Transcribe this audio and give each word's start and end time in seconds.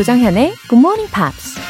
조정현의 0.00 0.54
Good 0.66 0.78
Morning 0.78 1.12
Pops. 1.12 1.60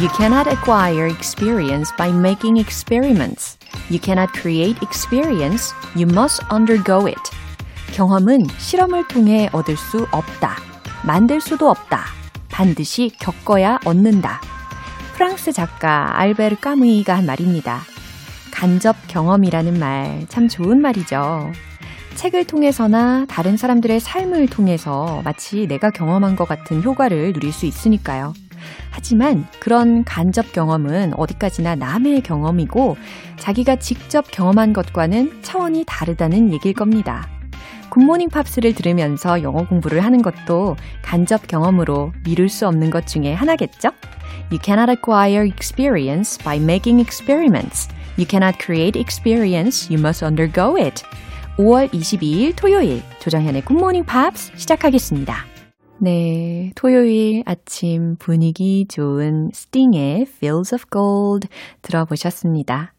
You 0.00 0.08
cannot 0.16 0.48
acquire 0.48 1.06
experience 1.06 1.92
by 1.96 2.10
making 2.10 2.58
experiments. 2.58 3.58
You 3.90 4.00
cannot 4.00 4.32
create 4.34 4.82
experience. 4.82 5.72
You 5.94 6.08
must 6.10 6.42
undergo 6.50 7.06
it. 7.06 7.22
경험은 7.92 8.48
실험을 8.58 9.06
통해 9.06 9.48
얻을 9.52 9.76
수 9.76 10.08
없다. 10.10 10.56
만들 11.06 11.40
수도 11.40 11.70
없다. 11.70 12.06
반드시 12.48 13.12
겪어야 13.20 13.78
얻는다. 13.84 14.40
프랑스 15.14 15.52
작가 15.52 16.18
알베르 16.18 16.56
까무이가 16.56 17.18
한 17.18 17.24
말입니다. 17.24 17.82
간접 18.58 18.96
경험이라는 19.06 19.78
말 19.78 20.26
참 20.28 20.48
좋은 20.48 20.80
말이죠. 20.80 21.52
책을 22.16 22.44
통해서나 22.44 23.24
다른 23.28 23.56
사람들의 23.56 24.00
삶을 24.00 24.48
통해서 24.48 25.22
마치 25.24 25.68
내가 25.68 25.90
경험한 25.90 26.34
것 26.34 26.48
같은 26.48 26.82
효과를 26.82 27.32
누릴 27.34 27.52
수 27.52 27.66
있으니까요. 27.66 28.34
하지만 28.90 29.46
그런 29.60 30.02
간접 30.02 30.52
경험은 30.52 31.14
어디까지나 31.14 31.76
남의 31.76 32.22
경험이고 32.22 32.96
자기가 33.38 33.76
직접 33.76 34.28
경험한 34.32 34.72
것과는 34.72 35.38
차원이 35.42 35.84
다르다는 35.86 36.52
얘기일 36.52 36.74
겁니다. 36.74 37.28
굿모닝 37.90 38.28
팝스를 38.28 38.74
들으면서 38.74 39.40
영어 39.44 39.64
공부를 39.68 40.04
하는 40.04 40.20
것도 40.20 40.76
간접 41.02 41.46
경험으로 41.46 42.12
미룰 42.24 42.48
수 42.48 42.66
없는 42.66 42.90
것 42.90 43.06
중에 43.06 43.34
하나겠죠? 43.34 43.90
You 44.50 44.58
cannot 44.60 44.90
acquire 44.90 45.46
experience 45.46 46.42
by 46.42 46.56
making 46.58 47.00
experiments. 47.00 47.88
You 48.18 48.26
cannot 48.26 48.58
create 48.58 48.98
experience. 48.98 49.88
You 49.88 50.00
must 50.00 50.24
undergo 50.24 50.76
it. 50.76 51.04
5월 51.56 51.88
22일 51.90 52.56
토요일 52.56 53.00
조정현의 53.20 53.64
굿모닝 53.64 54.04
팝스 54.06 54.52
시작하겠습니다. 54.56 55.46
네, 56.00 56.72
토요일 56.74 57.44
아침 57.46 58.16
분위기 58.18 58.86
좋은 58.88 59.50
스팅의 59.52 60.22
Fields 60.22 60.74
of 60.74 60.84
Gold 60.92 61.48
들어보셨습니다. 61.82 62.92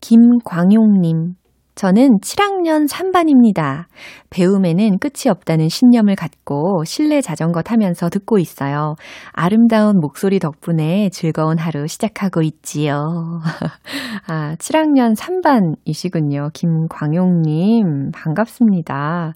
김광용님, 0.00 1.34
저는 1.74 2.18
7학년 2.20 2.88
3반입니다. 2.88 3.86
배움에는 4.30 4.98
끝이 4.98 5.28
없다는 5.28 5.68
신념을 5.68 6.14
갖고 6.14 6.84
실내 6.84 7.20
자전거 7.20 7.62
타면서 7.62 8.10
듣고 8.10 8.38
있어요. 8.38 8.94
아름다운 9.32 9.98
목소리 9.98 10.38
덕분에 10.38 11.08
즐거운 11.10 11.58
하루 11.58 11.88
시작하고 11.88 12.42
있지요. 12.42 13.02
아, 14.28 14.54
7학년 14.54 15.16
3반이시군요. 15.16 16.52
김광용님, 16.52 18.12
반갑습니다. 18.12 19.32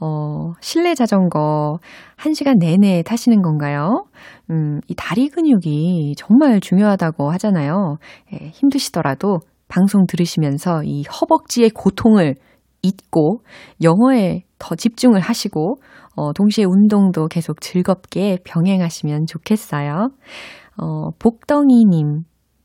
어, 0.00 0.52
실내 0.60 0.94
자전거 0.94 1.78
1시간 2.16 2.58
내내 2.58 3.02
타시는 3.02 3.42
건가요? 3.42 4.06
음, 4.50 4.80
이 4.88 4.94
다리 4.96 5.28
근육이 5.28 6.14
정말 6.16 6.60
중요하다고 6.60 7.30
하잖아요. 7.32 7.98
예, 8.32 8.48
힘드시더라도 8.48 9.38
방송 9.74 10.06
들으시면서 10.06 10.84
이 10.84 11.02
허벅지의 11.02 11.70
고통을 11.70 12.36
잊고 12.82 13.40
영어에 13.82 14.42
더 14.58 14.76
집중을 14.76 15.20
하시고 15.20 15.80
어, 16.14 16.32
동시에 16.32 16.64
운동도 16.64 17.26
계속 17.26 17.60
즐겁게 17.60 18.38
병행하시면 18.44 19.26
좋겠어요. 19.26 20.10
어, 20.80 21.10
복덩이님. 21.18 22.22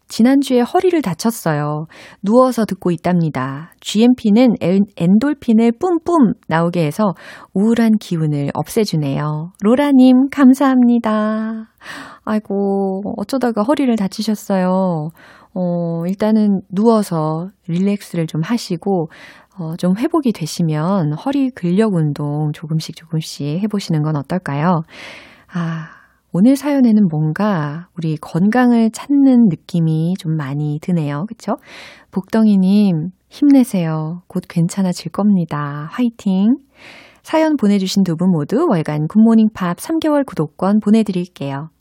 지난주에 0.09 0.62
허리를 0.62 1.00
다쳤어요. 1.02 1.86
누워서 2.22 2.66
듣고 2.66 2.92
있답니다. 2.92 3.72
GMP는 3.80 4.56
엔돌핀을 4.97 5.74
뿜뿜 5.80 6.34
나오게 6.47 6.86
해서 6.86 7.14
우울한 7.53 7.97
기운을 8.00 8.50
없애주네요. 8.53 9.52
로라님, 9.62 10.30
감사합니다. 10.31 11.69
아이고, 12.25 13.14
어쩌다가 13.18 13.62
허리를 13.62 13.96
다치셨어요. 13.96 15.09
어, 15.53 16.03
일단은 16.08 16.62
누워서 16.69 17.50
릴렉스를 17.68 18.28
좀 18.28 18.42
하시고, 18.44 19.09
어, 19.59 19.75
좀 19.78 19.96
회복이 19.98 20.31
되시면 20.31 21.14
허리 21.14 21.50
근력 21.52 21.94
운동 21.94 22.52
조금씩 22.53 22.96
조금씩 22.96 23.62
해보시는 23.62 24.02
건 24.02 24.16
어떨까요? 24.16 24.81
아, 25.53 25.99
오늘 26.32 26.56
사연에는 26.56 27.08
뭔가 27.10 27.88
우리 27.98 28.16
건강을 28.18 28.92
찾는 28.92 29.48
느낌이 29.50 30.14
좀 30.20 30.36
많이 30.36 30.80
드네요. 30.82 31.26
그쵸? 31.28 31.58
복덩이님, 32.12 33.10
힘내세요. 33.30 34.22
곧 34.28 34.44
괜찮아질 34.48 35.12
겁니다. 35.12 35.88
화이팅! 35.92 36.58
사연 37.24 37.58
보내주신 37.58 38.04
두 38.04 38.16
분 38.16 38.32
모두 38.32 38.68
월간 38.70 39.08
굿모닝 39.08 39.50
팝 39.54 39.78
3개월 39.78 40.26
구독권 40.26 40.80
보내드릴게요. 40.80 41.70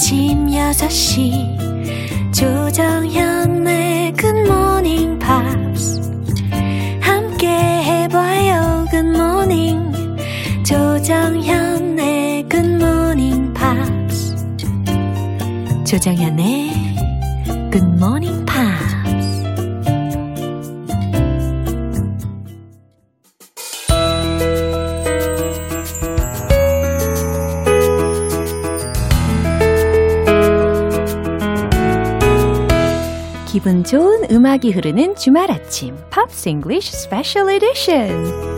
아침 0.00 0.46
6시 0.46 2.32
조정현의 2.32 4.14
굿모닝 4.14 5.18
팝스 5.18 6.00
함께 7.02 7.46
해봐요 7.46 8.86
굿모닝 8.90 9.92
조정현의 10.64 12.48
굿모닝 12.48 13.52
팝스 13.52 14.36
조정현의 15.84 16.72
굿모닝 17.70 18.39
기분 33.60 33.84
좋은 33.84 34.24
음악이 34.30 34.70
흐르는 34.70 35.16
주말 35.16 35.50
아침 35.50 35.94
팝스 36.08 36.48
잉글리쉬 36.48 36.92
스페셜 36.96 37.50
에디션 37.50 38.49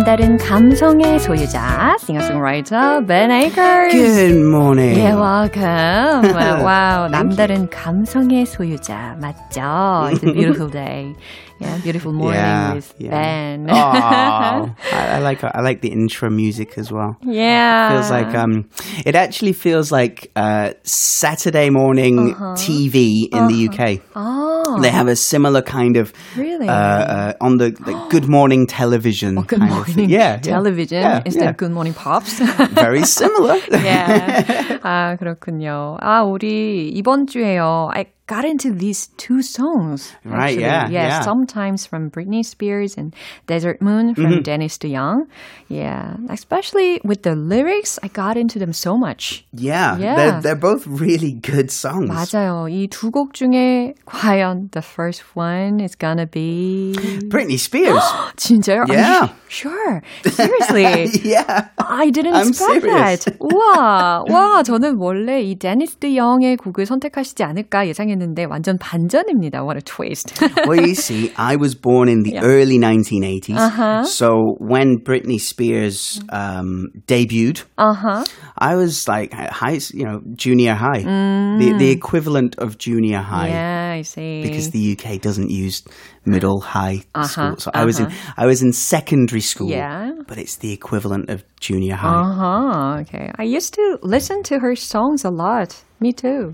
남다른 0.00 0.38
감성의 0.38 1.18
소유자, 1.20 1.96
singer-songwriter 2.00 3.06
Ben 3.06 3.30
Akers. 3.30 3.92
Good 3.92 4.38
morning. 4.40 4.96
Yeah, 4.98 5.16
welcome. 5.16 6.32
wow, 6.64 7.08
남다른 7.10 7.68
감성의 7.68 8.46
소유자 8.46 9.16
맞죠? 9.20 10.10
It's 10.12 10.22
a 10.22 10.32
beautiful 10.32 10.68
day. 10.70 11.14
Yeah, 11.60 11.78
beautiful 11.82 12.12
morning 12.12 12.40
Yeah, 12.40 12.74
with 12.74 12.94
yeah. 12.98 13.10
Ben. 13.10 13.66
Oh, 13.70 13.74
I, 14.92 15.16
I 15.16 15.18
like 15.20 15.42
I 15.42 15.60
like 15.62 15.80
the 15.80 15.88
intro 15.88 16.28
music 16.30 16.76
as 16.76 16.90
well. 16.92 17.16
yeah. 17.22 17.90
Feels 17.92 18.10
like 18.10 18.34
um, 18.34 18.68
it 19.06 19.14
actually 19.14 19.52
feels 19.54 19.90
like 19.90 20.30
uh, 20.36 20.72
Saturday 20.84 21.70
morning 21.70 22.34
TV 22.56 23.28
in 23.32 23.46
the 23.48 23.68
UK. 23.68 24.02
Oh, 24.14 24.49
They 24.82 24.90
have 24.90 25.08
a 25.08 25.16
similar 25.16 25.62
kind 25.62 25.96
of 25.96 26.12
Really? 26.36 26.68
uh, 26.68 26.72
uh, 26.72 27.32
on 27.40 27.56
the, 27.58 27.70
the 27.70 27.94
Good 28.10 28.28
Morning 28.28 28.66
Television. 28.66 29.36
good 29.42 29.60
kind 29.60 29.70
morning 29.70 30.04
of, 30.04 30.10
yeah, 30.10 30.34
yeah. 30.34 30.36
television 30.38 31.00
Yeah, 31.02 31.22
instead 31.24 31.42
yeah. 31.44 31.50
of 31.50 31.56
good 31.56 31.70
morning 31.72 31.94
pops. 31.94 32.38
Very 32.74 33.04
similar. 33.04 33.56
yeah. 33.70 34.78
아, 34.82 35.16
그렇군요. 35.18 35.96
아, 36.00 36.22
우리 36.22 36.88
이번 36.94 37.26
주에요. 37.26 37.90
I 37.94 38.04
got 38.26 38.44
into 38.44 38.72
these 38.74 39.06
two 39.16 39.40
songs. 39.40 40.12
Right, 40.24 40.58
actually. 40.58 40.62
yeah, 40.62 40.88
yeah. 40.90 41.06
yeah. 41.08 41.20
Sometimes 41.20 41.86
from 41.86 42.10
Britney 42.10 42.44
Spears 42.44 42.96
and 42.98 43.14
Desert 43.46 43.80
Moon 43.80 44.14
from 44.14 44.26
Mm-hmm. 44.26 44.42
Dennis 44.42 44.78
DeYoung. 44.78 45.30
Yeah. 45.68 46.16
Especially 46.28 47.00
with 47.04 47.22
the 47.22 47.36
lyrics, 47.36 47.98
I 48.02 48.08
got 48.08 48.36
into 48.36 48.58
them 48.58 48.72
so 48.72 48.96
much. 48.98 49.46
Yeah, 49.52 49.96
Yeah. 49.96 50.16
They're, 50.16 50.40
they're 50.42 50.60
both 50.60 50.86
really 50.86 51.32
good 51.38 51.70
songs. 51.70 52.10
맞아요. 52.10 52.66
이 52.68 52.88
두 52.90 53.10
곡 53.14 53.32
중에 53.32 53.94
과연 54.06 54.72
the 54.72 54.82
first 54.82 55.22
one 55.38 55.78
is 55.78 55.94
gonna 55.94 56.26
be 56.26 56.94
Britney 57.30 57.58
Spears. 57.58 58.02
진짜요? 58.36 58.82
Are 58.82 58.90
you 58.90 58.98
Yeah. 58.98 59.28
sure. 59.48 60.02
Seriously. 60.26 61.06
yeah. 61.22 61.68
I 61.78 62.10
didn't 62.10 62.34
I'm 62.34 62.48
expect 62.48 62.82
serious. 62.82 63.24
that. 63.24 63.38
우와, 63.38 64.24
와, 64.28 64.62
저는 64.64 64.96
원래 64.98 65.40
이 65.42 65.54
데니스 65.54 65.96
드 65.98 66.16
영의 66.16 66.56
곡을 66.56 66.86
선택하시지 66.86 67.44
않을까 67.44 67.86
예상했는데 67.86 68.09
완전 68.50 68.78
반전입니다. 68.78 69.62
What 69.64 69.76
a 69.76 69.82
twist. 69.82 70.40
well, 70.66 70.80
you 70.80 70.94
see, 70.94 71.32
I 71.36 71.56
was 71.56 71.74
born 71.74 72.08
in 72.08 72.22
the 72.22 72.38
early 72.38 72.78
1980s. 72.78 74.06
So 74.06 74.56
when 74.58 74.98
Britney 74.98 75.38
Spears 75.40 76.20
um, 76.30 76.88
debuted, 77.06 77.64
uh-huh. 77.78 78.24
I 78.58 78.74
was 78.76 79.06
like 79.08 79.32
high, 79.32 79.78
you 79.92 80.04
know, 80.04 80.20
junior 80.34 80.74
high, 80.74 81.02
the 81.02 81.74
the 81.78 81.90
equivalent 81.90 82.56
of 82.58 82.78
junior 82.78 83.20
high. 83.20 83.48
Yeah, 83.48 83.94
I 83.98 84.02
see. 84.02 84.42
Because 84.42 84.70
the 84.70 84.96
UK 84.96 85.20
doesn't 85.20 85.50
use 85.50 85.82
middle 86.24 86.60
high 86.60 87.02
Uh-huh, 87.14 87.26
school, 87.26 87.56
so 87.58 87.70
I 87.74 87.84
was 87.84 88.00
in 88.00 88.10
I 88.36 88.46
was 88.46 88.62
in 88.62 88.72
secondary 88.72 89.40
school. 89.42 89.70
Yeah. 89.70 90.12
but 90.26 90.38
it's 90.38 90.56
the 90.56 90.72
equivalent 90.72 91.30
of 91.30 91.44
junior 91.60 91.94
high. 91.96 92.20
uh-huh. 92.20 93.00
Okay. 93.02 93.30
I 93.38 93.44
used 93.44 93.74
to 93.74 93.98
listen 94.02 94.42
to 94.44 94.58
her 94.58 94.74
songs 94.74 95.24
a 95.24 95.30
lot. 95.30 95.82
Me 96.00 96.12
too. 96.12 96.52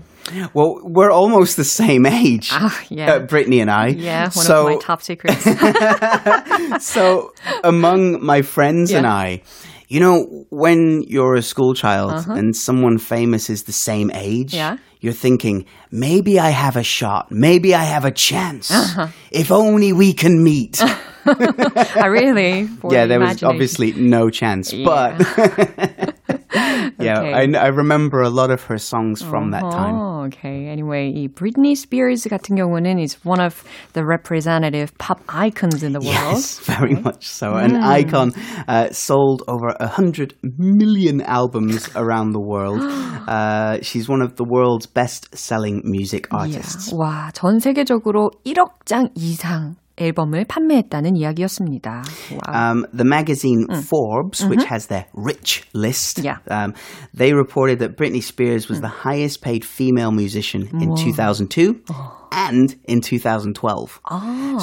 Well, 0.54 0.80
we're 0.82 1.10
almost 1.10 1.56
the 1.56 1.64
same 1.64 2.06
age, 2.06 2.50
Ah, 2.52 2.80
yeah. 2.88 3.12
uh, 3.14 3.26
Britney 3.26 3.60
and 3.60 3.70
I. 3.70 3.88
Yeah, 3.88 4.22
one 4.24 4.30
so 4.30 4.66
of 4.68 4.74
my 4.74 4.78
top 4.80 5.02
secrets. 5.02 5.44
so 6.84 7.32
among 7.64 8.24
my 8.24 8.42
friends 8.42 8.92
and 8.92 9.06
I, 9.06 9.42
you 9.88 10.00
know, 10.00 10.44
when 10.50 11.02
you're 11.06 11.34
a 11.34 11.42
school 11.42 11.74
child 11.74 12.26
and 12.28 12.54
someone 12.54 12.98
famous 12.98 13.48
is 13.50 13.64
the 13.64 13.72
same 13.72 14.10
age, 14.14 14.54
Uh-huh. 14.54 14.76
Yeah. 14.76 14.76
you're 15.00 15.12
thinking, 15.14 15.64
maybe 15.90 16.38
I 16.40 16.50
have 16.50 16.76
a 16.76 16.82
shot, 16.82 17.30
maybe 17.30 17.74
I 17.74 17.84
have 17.84 18.04
a 18.04 18.10
chance. 18.12 18.70
Uh-huh. 18.70 19.08
If 19.30 19.50
only 19.50 19.92
we 19.92 20.12
can 20.12 20.42
meet. 20.42 20.82
I 21.26 22.06
really. 22.06 22.68
Yeah, 22.90 23.06
there 23.06 23.20
was 23.20 23.42
obviously 23.42 23.92
no 23.92 24.30
chance, 24.30 24.72
but 24.72 25.14
yeah, 26.99 27.19
Okay. 27.19 27.33
I, 27.33 27.43
I 27.59 27.67
remember 27.67 28.21
a 28.21 28.29
lot 28.29 28.49
of 28.51 28.63
her 28.63 28.77
songs 28.77 29.21
from 29.21 29.51
that 29.51 29.61
time. 29.71 29.95
Oh, 29.95 30.23
okay. 30.27 30.67
Anyway, 30.69 31.11
이 31.11 31.27
Britney 31.27 31.75
Spears 31.75 32.23
같은 32.25 32.55
경우는 32.57 32.99
is 33.01 33.17
one 33.25 33.41
of 33.41 33.63
the 33.93 34.05
representative 34.05 34.97
pop 34.97 35.21
icons 35.27 35.83
in 35.83 35.91
the 35.93 35.99
world. 35.99 36.37
Yes, 36.39 36.59
very 36.59 36.95
much 36.95 37.27
so. 37.27 37.55
An 37.55 37.73
Mm. 37.73 37.83
icon 37.83 38.31
uh, 38.67 38.89
sold 38.91 39.43
over 39.47 39.75
a 39.79 39.87
hundred 39.87 40.35
million 40.57 41.21
albums 41.21 41.89
around 41.95 42.31
the 42.31 42.41
world. 42.41 42.81
Uh, 43.27 43.79
she's 43.81 44.07
one 44.07 44.21
of 44.21 44.35
the 44.35 44.45
world's 44.45 44.85
best-selling 44.85 45.81
music 45.83 46.27
artists. 46.31 46.91
Yeah. 46.91 46.97
와, 46.99 47.31
전 47.33 47.59
세계적으로 47.59 48.31
1억 48.45 48.85
장 48.85 49.09
이상 49.15 49.75
앨범을 49.97 50.45
판매했다는 50.45 51.15
이야기였습니다. 51.15 52.01
와우. 52.47 52.55
Um, 52.71 52.85
the 52.91 53.05
magazine 53.05 53.67
Forbes, 53.69 54.43
which 54.43 54.65
has 54.65 54.87
their 54.87 55.05
rich 55.13 55.63
list, 55.73 56.17
Mm. 56.17 56.25
Mm-hmm. 56.25 56.25
Yeah. 56.25 56.63
um, 56.65 56.73
they 57.13 57.33
reported 57.33 57.77
that 57.79 57.95
Britney 57.95 58.21
Spears 58.23 58.67
was 58.67 58.81
the 58.81 58.89
highest 59.05 59.41
paid 59.43 59.63
female 59.63 60.11
musician 60.11 60.67
in 60.81 60.95
2002 60.95 61.81
Oh. 61.91 62.27
and 62.31 62.75
in 62.85 63.01
2012. 63.01 64.01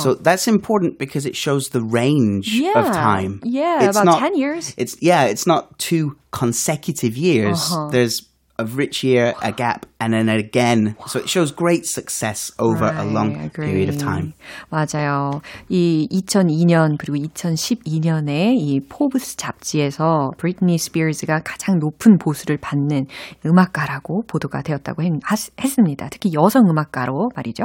So 0.03 0.15
that's 0.15 0.49
important 0.49 0.99
because 0.99 1.27
it 1.27 1.37
shows 1.37 1.69
the 1.69 1.81
range 1.83 2.51
Yeah. 2.59 2.75
of 2.75 2.91
time. 2.93 3.39
Yeah, 3.45 3.87
It's 3.87 3.97
about 3.97 4.07
not- 4.07 4.19
10 4.19 4.35
years. 4.37 4.75
It's 4.77 4.97
yeah, 5.01 5.31
it's 5.31 5.47
not 5.47 5.79
two 5.79 6.17
consecutive 6.33 7.17
years. 7.17 7.71
Uh-huh. 7.71 7.89
There's 7.93 8.27
a 8.59 8.65
rich 8.67 9.03
year, 9.03 9.33
a 9.41 9.53
gap, 9.53 9.87
and 9.99 10.13
then 10.13 10.29
again. 10.29 10.95
So 11.07 11.19
it 11.21 11.31
shows 11.31 11.51
great 11.51 11.87
success 11.87 12.53
over 12.59 12.85
a 12.95 13.05
long 13.07 13.35
Right, 13.35 13.51
period 13.55 13.89
of 13.89 13.95
agree. 13.97 14.05
time. 14.05 14.33
맞아요. 14.71 15.41
이 15.71 16.07
2002년 16.13 16.99
그리고 16.99 17.17
2012년에 17.27 18.55
이 18.59 18.81
포브스 18.87 19.37
잡지에서 19.37 20.33
브리트니 20.37 20.77
스피어스가 20.77 21.41
가장 21.43 21.79
높은 21.79 22.19
보수를 22.19 22.59
받는 22.59 23.07
음악가라고 23.47 24.25
보도가 24.27 24.61
되었다고 24.61 25.03
했, 25.05 25.11
했습니다. 25.59 26.09
특히 26.11 26.33
여성 26.35 26.69
음악가로 26.69 27.31
말이죠. 27.35 27.65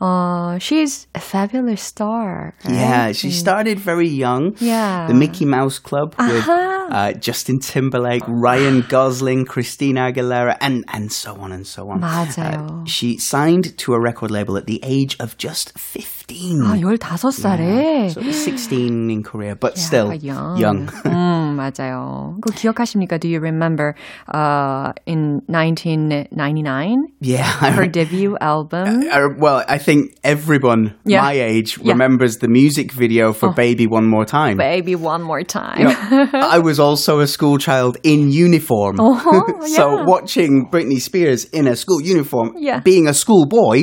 어, 0.00 0.56
she's 0.58 1.06
a 1.14 1.20
fabulous 1.20 1.82
star. 1.82 2.54
right? 2.64 2.74
Yeah, 2.80 3.12
she 3.12 3.30
started 3.30 3.78
very 3.78 4.08
young. 4.08 4.54
Yeah. 4.58 5.06
The 5.06 5.14
Mickey 5.14 5.44
Mouse 5.44 5.78
Club 5.78 6.14
with 6.18 6.48
uh, 6.48 7.12
Justin 7.20 7.58
Timberlake, 7.60 8.22
Ryan 8.26 8.84
Gosling, 8.88 9.44
Christina 9.44 10.10
Aguilera, 10.12 10.23
and, 10.60 10.84
and 10.88 11.12
so 11.12 11.34
on 11.40 11.52
and 11.52 11.66
so 11.66 11.88
on. 11.90 12.00
맞아요. 12.00 12.86
she 12.88 13.16
signed 13.18 13.76
to 13.78 13.94
a 13.94 14.00
record 14.00 14.30
label 14.30 14.56
at 14.56 14.66
the 14.66 14.80
age 14.82 15.16
of 15.20 15.36
just 15.36 15.72
15. 15.78 16.62
아, 16.62 16.78
15살에. 16.78 18.10
So 18.12 18.20
16 18.22 19.10
in 19.10 19.22
Korea, 19.22 19.54
but 19.56 19.76
still 19.78 20.12
young. 20.14 20.56
young. 20.58 20.86
음, 21.06 21.56
맞아요. 21.56 22.36
그거 22.40 22.54
기억하십니까? 22.54 23.18
Do 23.18 23.28
you 23.28 23.40
remember 23.40 23.94
uh, 24.32 24.92
in 25.06 25.42
1999 25.48 27.08
yeah. 27.20 27.42
her 27.72 27.86
debut 27.86 28.36
album? 28.40 29.02
Uh, 29.10 29.28
well, 29.38 29.64
I 29.68 29.78
think 29.78 30.14
everyone 30.24 30.94
Yeah. 31.04 31.22
my 31.22 31.32
age 31.32 31.78
Yeah. 31.78 31.90
Oh. 31.90 31.92
remembers 31.92 32.38
the 32.38 32.48
music 32.48 32.92
video 32.92 33.32
for 33.32 33.52
Baby 33.52 33.86
One 33.86 34.06
More 34.06 34.24
Time. 34.24 34.56
Baby, 34.56 34.94
one 34.96 35.22
more 35.22 35.42
time. 35.42 35.78
You 35.80 35.84
know, 35.86 36.28
I 36.34 36.58
was 36.58 36.78
also 36.80 37.20
a 37.20 37.26
school 37.26 37.58
child 37.58 37.96
in 38.02 38.30
uniform. 38.30 38.98
Uh-huh, 39.00 39.66
so 39.66 39.98
yeah. 39.98 40.04
watching 40.14 40.68
Britney 40.70 41.00
Spears 41.00 41.44
in 41.52 41.66
a 41.66 41.76
school 41.76 42.00
uniform, 42.00 42.54
Yeah. 42.58 42.80
being 42.80 43.08
a 43.08 43.14
school 43.14 43.46
boy, 43.46 43.82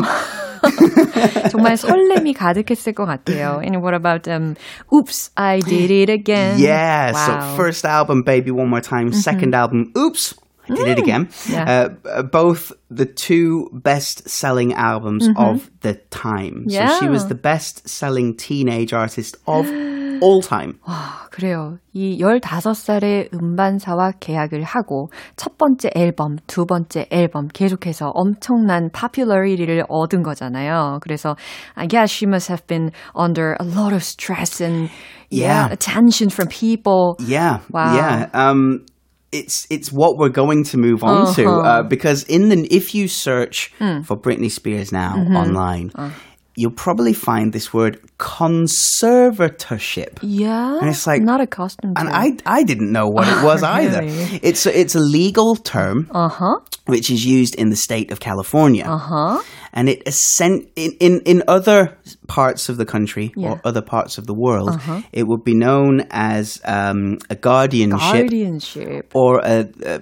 정말 1.52 1.78
설렘이 1.78 2.34
가득했을 2.34 2.94
것 2.94 3.06
같아요. 3.06 3.62
And 3.64 3.82
what 3.82 3.94
about 3.94 4.28
um, 4.28 4.56
Oops, 4.94 5.30
I 5.38 5.60
Did 5.60 5.92
It 5.92 6.10
Again? 6.10 6.60
yeah. 6.60 7.12
Wow. 7.14 7.28
Mm-hmm. 7.28 7.50
So 7.52 7.56
first 7.56 7.86
album, 7.86 8.24
Baby 8.24 8.52
One 8.52 8.70
More 8.70 8.82
Time. 8.82 9.12
Second 9.14 9.54
album, 9.56 9.92
Oops. 9.98 10.34
I 10.70 10.76
did 10.76 10.88
it 10.90 11.00
again. 11.00 11.28
Mm. 11.28 11.54
Yeah. 11.54 11.64
Uh, 11.64 12.10
uh, 12.10 12.24
both 12.24 12.74
the 12.92 13.06
two 13.06 13.70
best-selling 13.72 14.74
albums 14.74 15.30
of 15.38 15.72
the 15.80 15.94
time. 16.12 16.66
So 16.68 16.76
she 17.00 17.08
was 17.08 17.24
Mm-hmm. 17.24 17.24
Yeah. 17.24 17.28
the 17.30 17.36
best-selling 17.36 18.36
teenage 18.36 18.92
artist 18.92 19.38
of 19.48 19.66
all 20.22 20.42
time. 20.42 20.74
아, 20.86 21.28
그래요. 21.32 21.78
이 21.94 22.20
15살에 22.20 23.34
음반사와 23.34 24.14
계약을 24.20 24.64
하고 24.64 25.10
첫 25.36 25.58
번째 25.58 25.90
앨범, 25.96 26.38
두 26.48 26.66
번째 26.66 27.08
앨범 27.12 27.48
계속해서 27.48 28.12
엄청난 28.14 28.90
popularity를 28.92 29.84
얻은 29.90 30.24
거잖아요. 30.24 31.00
그래서 31.02 31.36
I 31.76 31.88
guess 31.88 32.12
she 32.12 32.28
must 32.28 32.50
have 32.52 32.66
been 32.68 32.92
under 33.16 33.56
a 33.60 33.66
lot 33.66 33.94
of 33.94 34.04
stress 34.04 34.62
and 34.64 34.90
yeah, 35.30 35.68
Yeah. 35.68 35.74
attention 35.74 36.30
from 36.30 36.48
people. 36.50 37.16
Yeah, 37.20 37.60
Wow. 37.72 37.96
yeah. 37.96 38.30
Um, 38.34 38.86
it's 39.34 39.68
it's 39.70 39.92
what 39.92 40.18
we're 40.18 40.32
going 40.32 40.64
to 40.72 40.78
move 40.78 41.04
on 41.04 41.34
to 41.36 41.44
Uh-huh. 41.44 41.62
uh, 41.68 41.84
because 41.84 42.24
in 42.30 42.48
the 42.50 42.66
if 42.72 42.96
you 42.96 43.08
search 43.10 43.74
Hmm. 43.78 44.02
for 44.08 44.16
Britney 44.16 44.50
Spears 44.50 44.92
now 44.94 45.16
Mm-hmm. 45.18 45.36
online, 45.36 45.92
Uh. 45.96 46.10
you'll 46.55 46.71
probably 46.73 47.13
find 47.15 47.53
this 47.53 47.73
word 47.73 47.99
conservatorship. 48.19 50.19
Yeah, 50.23 50.79
And 50.81 50.89
it's 50.91 51.07
like- 51.07 51.23
not 51.23 51.41
accustomed 51.41 51.99
And. 51.99 52.09
I, 52.09 52.37
I 52.47 52.63
didn't 52.63 52.93
know 52.93 53.09
what 53.09 53.27
it 53.29 53.43
was 53.45 53.63
either. 53.63 54.01
It's 54.43 54.67
a, 54.67 54.79
it's 54.79 54.95
a 54.95 55.01
legal 55.01 55.57
term 55.57 56.09
uh 56.13 56.29
huh, 56.29 56.59
which 56.87 57.11
is 57.11 57.25
used 57.25 57.55
in 57.55 57.71
the 57.71 57.77
state 57.77 58.11
of 58.13 58.21
California. 58.21 58.85
uh 58.85 58.99
huh. 58.99 59.43
And 59.75 59.89
it 59.89 60.03
in, 60.41 60.67
in, 61.01 61.21
in 61.25 61.43
other 61.49 61.97
parts 62.29 62.69
of 62.69 62.77
the 62.77 62.85
country 62.85 63.33
Yeah. 63.37 63.53
Uh-huh. 63.53 63.61
or 63.65 63.69
other 63.69 63.83
parts 63.83 64.19
of 64.19 64.27
the 64.27 64.35
world, 64.35 64.79
it 65.13 65.27
would 65.27 65.45
be 65.45 65.55
known 65.55 66.03
as 66.11 66.61
um, 66.65 67.19
a 67.31 67.35
guardianship 67.35 68.29
Guardianship. 68.29 69.11
or 69.15 69.41
a, 69.43 69.69
a 69.85 70.01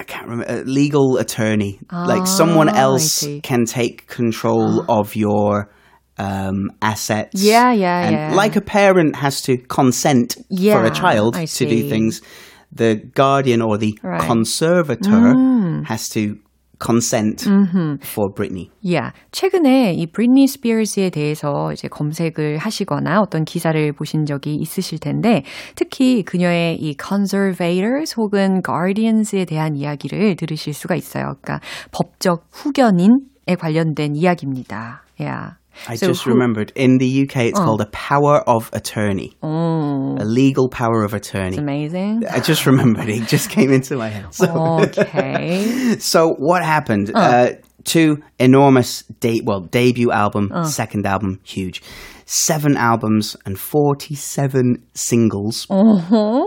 I 0.00 0.04
can't 0.04 0.26
remember 0.26 0.52
a 0.52 0.64
legal 0.64 1.18
attorney. 1.18 1.78
like 1.92 2.26
someone 2.26 2.68
Ah, 2.70 2.76
else 2.86 3.24
can 3.42 3.64
take 3.66 4.06
control 4.08 4.84
of 4.90 5.14
your 5.14 5.68
um, 6.22 6.70
assets. 6.80 7.42
Yeah, 7.42 7.72
yeah, 7.72 8.06
and 8.06 8.14
yeah. 8.16 8.34
Like 8.34 8.54
a 8.56 8.60
parent 8.62 9.16
has 9.16 9.42
to 9.42 9.56
consent 9.68 10.34
for 10.36 10.44
Yeah, 10.50 10.86
a 10.86 10.90
child 10.90 11.36
I 11.36 11.46
to 11.46 11.64
do 11.66 11.80
see. 11.82 11.88
things, 11.90 12.20
the 12.70 12.96
guardian 13.14 13.60
or 13.62 13.78
the 13.78 13.92
Right. 14.02 14.20
Mm. 14.22 14.26
conservator 14.26 15.34
has 15.90 16.08
to 16.10 16.36
consent 16.78 17.44
Mm-hmm. 17.46 18.02
for 18.02 18.28
Britney. 18.34 18.70
Yeah. 18.82 19.12
최근에 19.30 19.92
이 19.94 20.06
브리트니 20.10 20.48
스피어스에 20.48 21.10
대해서 21.10 21.70
이제 21.72 21.86
검색을 21.86 22.58
하시거나 22.58 23.20
어떤 23.20 23.44
기사를 23.44 23.92
보신 23.92 24.24
적이 24.26 24.56
있으실 24.56 24.98
텐데 24.98 25.44
특히 25.76 26.24
그녀의 26.24 26.78
이 26.82 26.96
conservators 26.98 28.14
혹은 28.18 28.62
guardians에 28.64 29.44
대한 29.44 29.76
이야기를 29.76 30.34
들으실 30.34 30.74
수가 30.74 30.96
있어요. 30.96 31.34
그러니까 31.40 31.60
법적 31.92 32.46
후견인 32.50 33.10
에 33.46 33.54
관련된 33.54 34.16
이야기입니다. 34.16 35.04
Yeah. 35.20 35.54
I 35.88 35.96
so 35.96 36.08
just 36.08 36.24
who, 36.24 36.30
remembered 36.30 36.72
in 36.74 36.98
the 36.98 37.22
UK 37.22 37.36
it's 37.36 37.58
uh, 37.58 37.64
called 37.64 37.80
a 37.80 37.86
power 37.86 38.38
of 38.46 38.70
attorney. 38.72 39.36
Oh. 39.42 40.16
A 40.18 40.24
legal 40.24 40.68
power 40.68 41.02
of 41.04 41.14
attorney. 41.14 41.48
It's 41.48 41.58
amazing. 41.58 42.24
I 42.30 42.40
just 42.40 42.66
remembered 42.66 43.08
it 43.08 43.28
just 43.28 43.50
came 43.50 43.72
into 43.72 43.96
my 43.96 44.08
head. 44.08 44.22
So, 44.32 44.80
okay. 44.82 45.96
so 45.98 46.34
what 46.38 46.64
happened? 46.64 47.10
Uh. 47.14 47.18
Uh, 47.18 47.52
two 47.84 48.18
enormous 48.38 49.02
date 49.20 49.42
well 49.44 49.60
debut 49.60 50.10
album, 50.10 50.50
second 50.64 51.06
album, 51.06 51.40
huge. 51.42 51.82
Seven 52.24 52.76
albums 52.76 53.36
and 53.44 53.58
47 53.58 54.82
singles. 54.94 55.66
Uh-huh. 55.68 56.44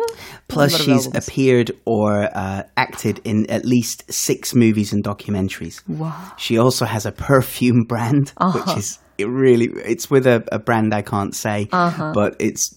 Plus, 0.48 0.82
she's 0.82 1.08
appeared 1.14 1.72
or 1.86 2.30
uh, 2.36 2.64
acted 2.76 3.20
in 3.24 3.48
at 3.52 3.66
least 3.66 4.12
six 4.12 4.56
movies 4.56 4.94
and 4.94 5.04
documentaries. 5.04 5.88
Wow. 5.88 6.34
She 6.38 6.58
also 6.58 6.86
has 6.86 7.06
a 7.06 7.12
perfume 7.12 7.84
brand, 7.84 8.34
uh-huh. 8.38 8.60
which 8.60 8.78
is 8.78 9.00
it 9.18 9.26
really 9.26 9.68
it's 9.84 10.10
with 10.10 10.28
a, 10.28 10.44
a 10.52 10.60
brand 10.60 10.94
I 10.94 11.02
can't 11.02 11.36
say, 11.36 11.68
uh-huh. 11.72 12.12
but 12.14 12.36
it's 12.40 12.70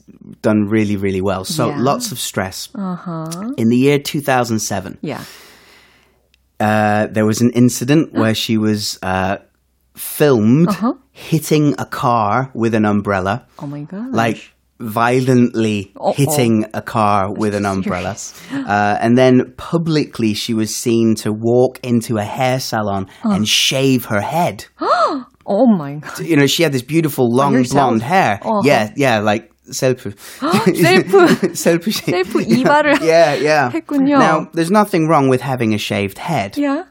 done 0.42 0.68
really 0.68 0.97
really 0.97 1.21
well. 1.21 1.45
So 1.45 1.68
yeah. 1.68 1.76
lots 1.78 2.12
of 2.12 2.18
stress. 2.18 2.68
Uh-huh. 2.75 3.52
In 3.57 3.68
the 3.68 3.76
year 3.76 3.99
2007, 3.99 4.99
yeah, 5.00 5.25
uh, 6.61 7.07
there 7.09 7.26
was 7.26 7.40
an 7.40 7.50
incident 7.50 8.12
where 8.12 8.35
she 8.35 8.59
was 8.59 8.99
uh, 9.02 9.38
filmed 9.95 10.68
uh-huh. 10.68 10.95
hitting 11.12 11.75
a 11.78 11.87
car 11.87 12.50
with 12.54 12.75
an 12.75 12.85
umbrella. 12.85 13.47
Oh 13.59 13.66
my 13.66 13.83
god! 13.83 14.12
Like 14.12 14.52
violently 14.80 15.92
Uh-oh. 15.97 16.12
hitting 16.12 16.64
a 16.73 16.80
car 16.80 17.33
with 17.33 17.52
an 17.52 17.66
umbrella. 17.75 18.16
Uh, 18.52 18.97
and 19.00 19.18
then 19.18 19.52
publicly, 19.57 20.35
she 20.35 20.54
was 20.54 20.76
seen 20.76 21.16
to 21.16 21.33
walk 21.33 21.80
into 21.83 22.16
a 22.16 22.23
hair 22.25 22.61
salon 22.61 23.09
uh. 23.25 23.30
and 23.30 23.49
shave 23.49 24.04
her 24.04 24.21
head. 24.21 24.66
Oh 25.48 25.65
my 25.68 25.96
god. 25.96 26.20
You 26.20 26.36
know, 26.38 26.48
she 26.48 26.63
had 26.63 26.72
this 26.72 26.82
beautiful 26.82 27.30
long 27.30 27.63
blonde 27.63 28.01
hair. 28.01 28.39
Uh-huh. 28.42 28.62
Yeah, 28.63 28.92
yeah, 28.96 29.20
like 29.20 29.51
셀프. 29.72 30.12
셀프. 30.39 31.56
셀프 31.56 31.92
셀프 31.92 32.42
이발을 32.42 33.01
yeah, 33.01 33.36
yeah. 33.36 33.72
했군요. 33.72 34.20
Now, 34.20 34.48
there's 34.53 34.72
nothing 34.72 35.08
wrong 35.08 35.30
with 35.30 35.42
having 35.42 35.74
a 35.74 35.77
shaved 35.77 36.18
head. 36.18 36.58
Yeah. 36.58 36.84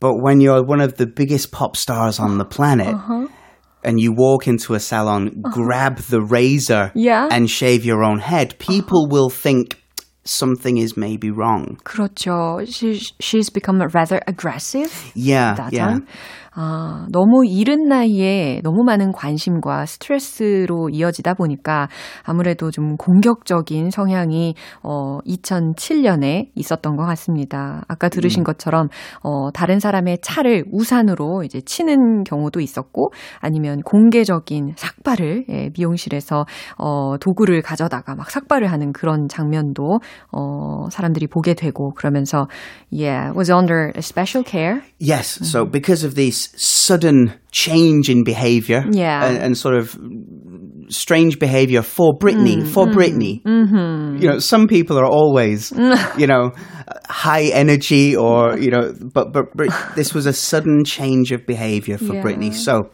But 0.00 0.16
when 0.20 0.40
you're 0.40 0.62
one 0.62 0.80
of 0.80 0.96
the 0.96 1.06
biggest 1.06 1.52
pop 1.52 1.76
stars 1.76 2.20
on 2.20 2.38
the 2.38 2.44
planet, 2.44 2.94
uh-huh. 2.94 3.28
and 3.82 3.98
you 3.98 4.12
walk 4.12 4.46
into 4.46 4.74
a 4.74 4.80
salon, 4.80 5.28
uh-huh. 5.28 5.54
grab 5.54 5.96
the 6.10 6.20
razor, 6.20 6.92
yeah. 6.94 7.28
and 7.30 7.48
shave 7.48 7.84
your 7.84 8.04
own 8.04 8.18
head, 8.18 8.58
people 8.58 9.04
uh-huh. 9.04 9.12
will 9.12 9.30
think 9.30 9.80
something 10.24 10.76
is 10.76 10.96
maybe 10.96 11.30
wrong. 11.30 11.78
그렇죠. 11.84 12.66
She, 12.68 13.00
she's 13.20 13.48
become 13.48 13.80
rather 13.80 14.20
aggressive. 14.26 14.92
Yeah, 15.14 15.54
that 15.54 15.72
yeah. 15.72 15.86
Time. 15.86 16.06
아, 16.53 17.07
너무 17.11 17.45
이른 17.45 17.87
나이에 17.87 18.59
너무 18.63 18.83
많은 18.83 19.13
관심과 19.13 19.85
스트레스로 19.85 20.89
이어지다 20.89 21.33
보니까 21.35 21.87
아무래도 22.23 22.71
좀 22.71 22.97
공격적인 22.97 23.89
성향이 23.89 24.55
어 24.83 25.19
2007년에 25.25 26.49
있었던 26.55 26.97
것 26.97 27.05
같습니다. 27.05 27.83
아까 27.87 28.09
들으신 28.09 28.41
음. 28.41 28.43
것처럼 28.43 28.89
어 29.23 29.51
다른 29.51 29.79
사람의 29.79 30.17
차를 30.21 30.65
우산으로 30.71 31.43
이제 31.43 31.61
치는 31.61 32.25
경우도 32.25 32.59
있었고 32.59 33.13
아니면 33.39 33.81
공개적인 33.83 34.73
삭발을 34.75 35.45
예, 35.49 35.69
미용실에서 35.77 36.45
어 36.77 37.15
도구를 37.17 37.61
가져다가 37.61 38.15
막 38.15 38.29
삭발을 38.29 38.69
하는 38.69 38.91
그런 38.91 39.29
장면도 39.29 39.99
어 40.33 40.89
사람들이 40.89 41.27
보게 41.27 41.53
되고 41.53 41.93
그러면서 41.93 42.47
yeah 42.91 43.31
was 43.33 43.49
under 43.49 43.93
special 43.99 44.43
care. 44.45 44.81
Yes, 44.99 45.39
so 45.45 45.65
because 45.65 46.05
of 46.05 46.15
these 46.15 46.40
sudden 46.55 47.33
change 47.51 48.09
in 48.09 48.23
behavior 48.23 48.83
yeah. 48.91 49.25
and, 49.25 49.37
and, 49.37 49.57
sort 49.57 49.75
of 49.75 49.97
strange 50.89 51.39
behavior 51.39 51.81
for 51.81 52.13
Britney, 52.17 52.61
mm, 52.61 52.67
for 52.67 52.85
mm, 52.85 52.93
Britney. 52.93 53.43
Mm-hmm. 53.43 54.21
You 54.21 54.29
know, 54.29 54.39
some 54.39 54.67
people 54.67 54.97
are 54.97 55.05
always, 55.05 55.71
you 56.17 56.27
know, 56.27 56.51
high 57.07 57.43
energy 57.45 58.15
or, 58.15 58.57
you 58.57 58.71
know, 58.71 58.93
but, 58.99 59.33
but 59.33 59.53
Brit- 59.53 59.71
this 59.95 60.13
was 60.13 60.25
a 60.25 60.33
sudden 60.33 60.83
change 60.85 61.31
of 61.31 61.45
behavior 61.45 61.97
for 61.97 62.15
yeah. 62.15 62.21
Britney. 62.21 62.53
So, 62.53 62.91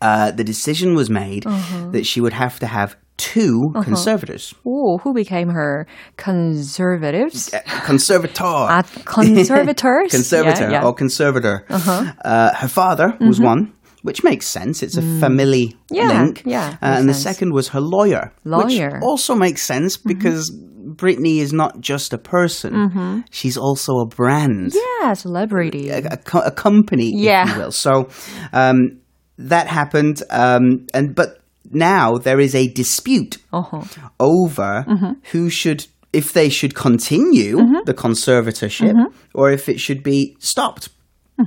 uh, 0.00 0.30
the 0.30 0.44
decision 0.44 0.94
was 0.94 1.10
made 1.10 1.46
uh-huh. 1.46 1.90
that 1.90 2.06
she 2.06 2.20
would 2.20 2.32
have 2.32 2.58
to 2.60 2.66
have 2.66 2.96
two 3.20 3.70
uh-huh. 3.74 3.84
conservators. 3.84 4.54
Ooh, 4.66 4.98
who 5.02 5.12
became 5.12 5.50
her 5.50 5.86
conservatives? 6.16 7.54
conservator. 7.84 8.44
Uh, 8.44 8.82
conservators? 9.04 10.10
conservator 10.10 10.64
yeah, 10.64 10.80
yeah. 10.80 10.84
or 10.84 10.94
conservator. 10.94 11.66
Uh-huh. 11.68 12.12
Uh, 12.24 12.54
her 12.54 12.68
father 12.68 13.16
was 13.20 13.36
mm-hmm. 13.36 13.46
one. 13.46 13.72
Which 14.02 14.24
makes 14.24 14.46
sense. 14.46 14.82
It's 14.82 14.96
a 14.96 15.02
mm. 15.02 15.20
family 15.20 15.76
yeah, 15.90 16.06
link. 16.06 16.42
Yeah, 16.46 16.78
uh, 16.80 16.96
and 16.96 17.06
the 17.06 17.12
second 17.12 17.52
was 17.52 17.68
her 17.68 17.82
lawyer. 17.82 18.32
Lawyer. 18.44 18.92
Which 18.94 19.02
also 19.02 19.34
makes 19.34 19.60
sense 19.60 19.98
mm-hmm. 19.98 20.08
because 20.08 20.50
Britney 20.96 21.40
is 21.40 21.52
not 21.52 21.82
just 21.82 22.14
a 22.14 22.18
person. 22.18 22.72
Mm-hmm. 22.72 23.20
She's 23.30 23.58
also 23.58 23.98
a 23.98 24.06
brand. 24.06 24.72
Yeah, 24.74 25.12
celebrity. 25.12 25.90
A, 25.90 25.98
a, 25.98 26.38
a 26.46 26.50
company, 26.50 27.12
yeah. 27.14 27.42
if 27.42 27.50
you 27.50 27.60
will. 27.60 27.72
So 27.72 28.08
um, 28.54 29.00
that 29.36 29.66
happened. 29.66 30.22
Um, 30.30 30.86
and 30.94 31.14
But 31.14 31.39
now 31.70 32.18
there 32.18 32.40
is 32.40 32.54
a 32.54 32.68
dispute 32.68 33.38
uh-huh. 33.52 33.82
over 34.18 34.84
mm-hmm. 34.86 35.12
who 35.32 35.48
should, 35.48 35.86
if 36.12 36.32
they 36.32 36.48
should 36.48 36.74
continue 36.74 37.56
mm-hmm. 37.56 37.84
the 37.86 37.94
conservatorship 37.94 38.92
mm-hmm. 38.92 39.16
or 39.34 39.50
if 39.50 39.68
it 39.68 39.80
should 39.80 40.02
be 40.02 40.36
stopped. 40.40 40.88
Hmm. 41.38 41.44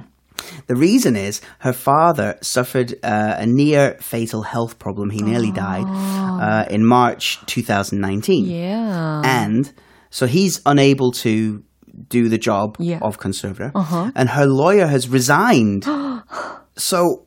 The 0.68 0.76
reason 0.76 1.16
is 1.16 1.42
her 1.60 1.74
father 1.74 2.38
suffered 2.42 2.94
uh, 3.04 3.36
a 3.38 3.46
near 3.46 3.98
fatal 4.00 4.44
health 4.44 4.80
problem. 4.80 5.10
He 5.10 5.22
nearly 5.22 5.50
oh. 5.50 5.56
died 5.56 5.86
uh, 5.88 6.66
in 6.70 6.86
March 6.86 7.40
2019. 7.46 8.46
Yeah. 8.46 9.22
And 9.24 9.72
so 10.10 10.26
he's 10.26 10.62
unable 10.66 11.12
to 11.12 11.64
do 12.08 12.30
the 12.30 12.38
job 12.38 12.78
yeah. 12.80 13.00
of 13.02 13.18
conservator. 13.18 13.72
Uh-huh. 13.76 14.12
And 14.16 14.30
her 14.30 14.46
lawyer 14.46 14.88
has 14.88 15.10
resigned. 15.10 15.86
so 16.76 17.26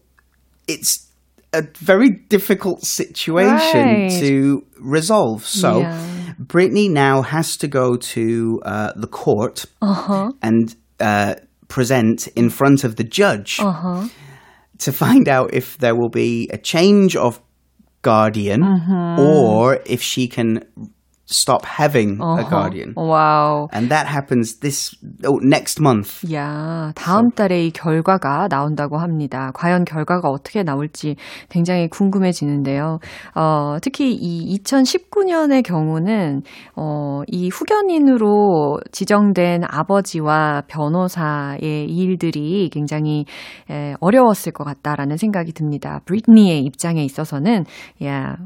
it's 0.66 1.05
a 1.56 1.62
very 1.78 2.10
difficult 2.10 2.84
situation 2.84 3.86
right. 3.86 4.10
to 4.20 4.64
resolve. 4.78 5.46
So 5.46 5.80
yeah. 5.80 6.34
Britney 6.40 6.90
now 6.90 7.22
has 7.22 7.56
to 7.58 7.68
go 7.68 7.96
to 7.96 8.60
uh, 8.64 8.92
the 8.94 9.06
court 9.06 9.64
uh-huh. 9.80 10.32
and 10.42 10.74
uh, 11.00 11.36
present 11.68 12.28
in 12.28 12.50
front 12.50 12.84
of 12.84 12.96
the 12.96 13.04
judge 13.04 13.58
uh-huh. 13.60 14.08
to 14.78 14.92
find 14.92 15.28
out 15.28 15.54
if 15.54 15.78
there 15.78 15.94
will 15.94 16.10
be 16.10 16.48
a 16.52 16.58
change 16.58 17.16
of 17.16 17.40
guardian 18.02 18.62
mm-hmm. 18.62 19.18
or 19.18 19.80
if 19.86 20.02
she 20.02 20.28
can 20.28 20.62
stop 21.26 21.64
having 21.66 22.20
uh-huh. 22.20 22.46
a 22.46 22.48
guardian. 22.48 22.94
Wow. 22.96 23.68
And 23.72 23.90
that 23.90 24.06
happens 24.06 24.60
this 24.60 24.94
oh, 25.24 25.38
next 25.42 25.80
month. 25.80 26.22
야, 26.32 26.92
다음 26.94 27.30
달에 27.30 27.66
이 27.66 27.70
결과가 27.72 28.48
나온다고 28.48 28.98
합니다. 28.98 29.50
과연 29.54 29.84
결과가 29.84 30.28
어떻게 30.28 30.62
나올지 30.62 31.16
굉장히 31.48 31.88
궁금해지는데요. 31.88 33.00
어, 33.34 33.76
특히 33.82 34.14
이 34.14 34.56
2019년의 34.58 35.62
경우는 35.64 36.42
어, 36.76 37.22
이 37.26 37.48
후견인으로 37.48 38.80
지정된 38.92 39.62
아버지와 39.68 40.62
변호사의 40.68 41.86
일들이 41.88 42.70
굉장히 42.72 43.24
에, 43.70 43.94
어려웠을 44.00 44.52
것 44.52 44.64
같다라는 44.64 45.16
생각이 45.16 45.52
듭니다. 45.52 46.00
브리트니의 46.04 46.60
입장에 46.62 47.02
있어서는 47.02 47.64
야, 48.04 48.36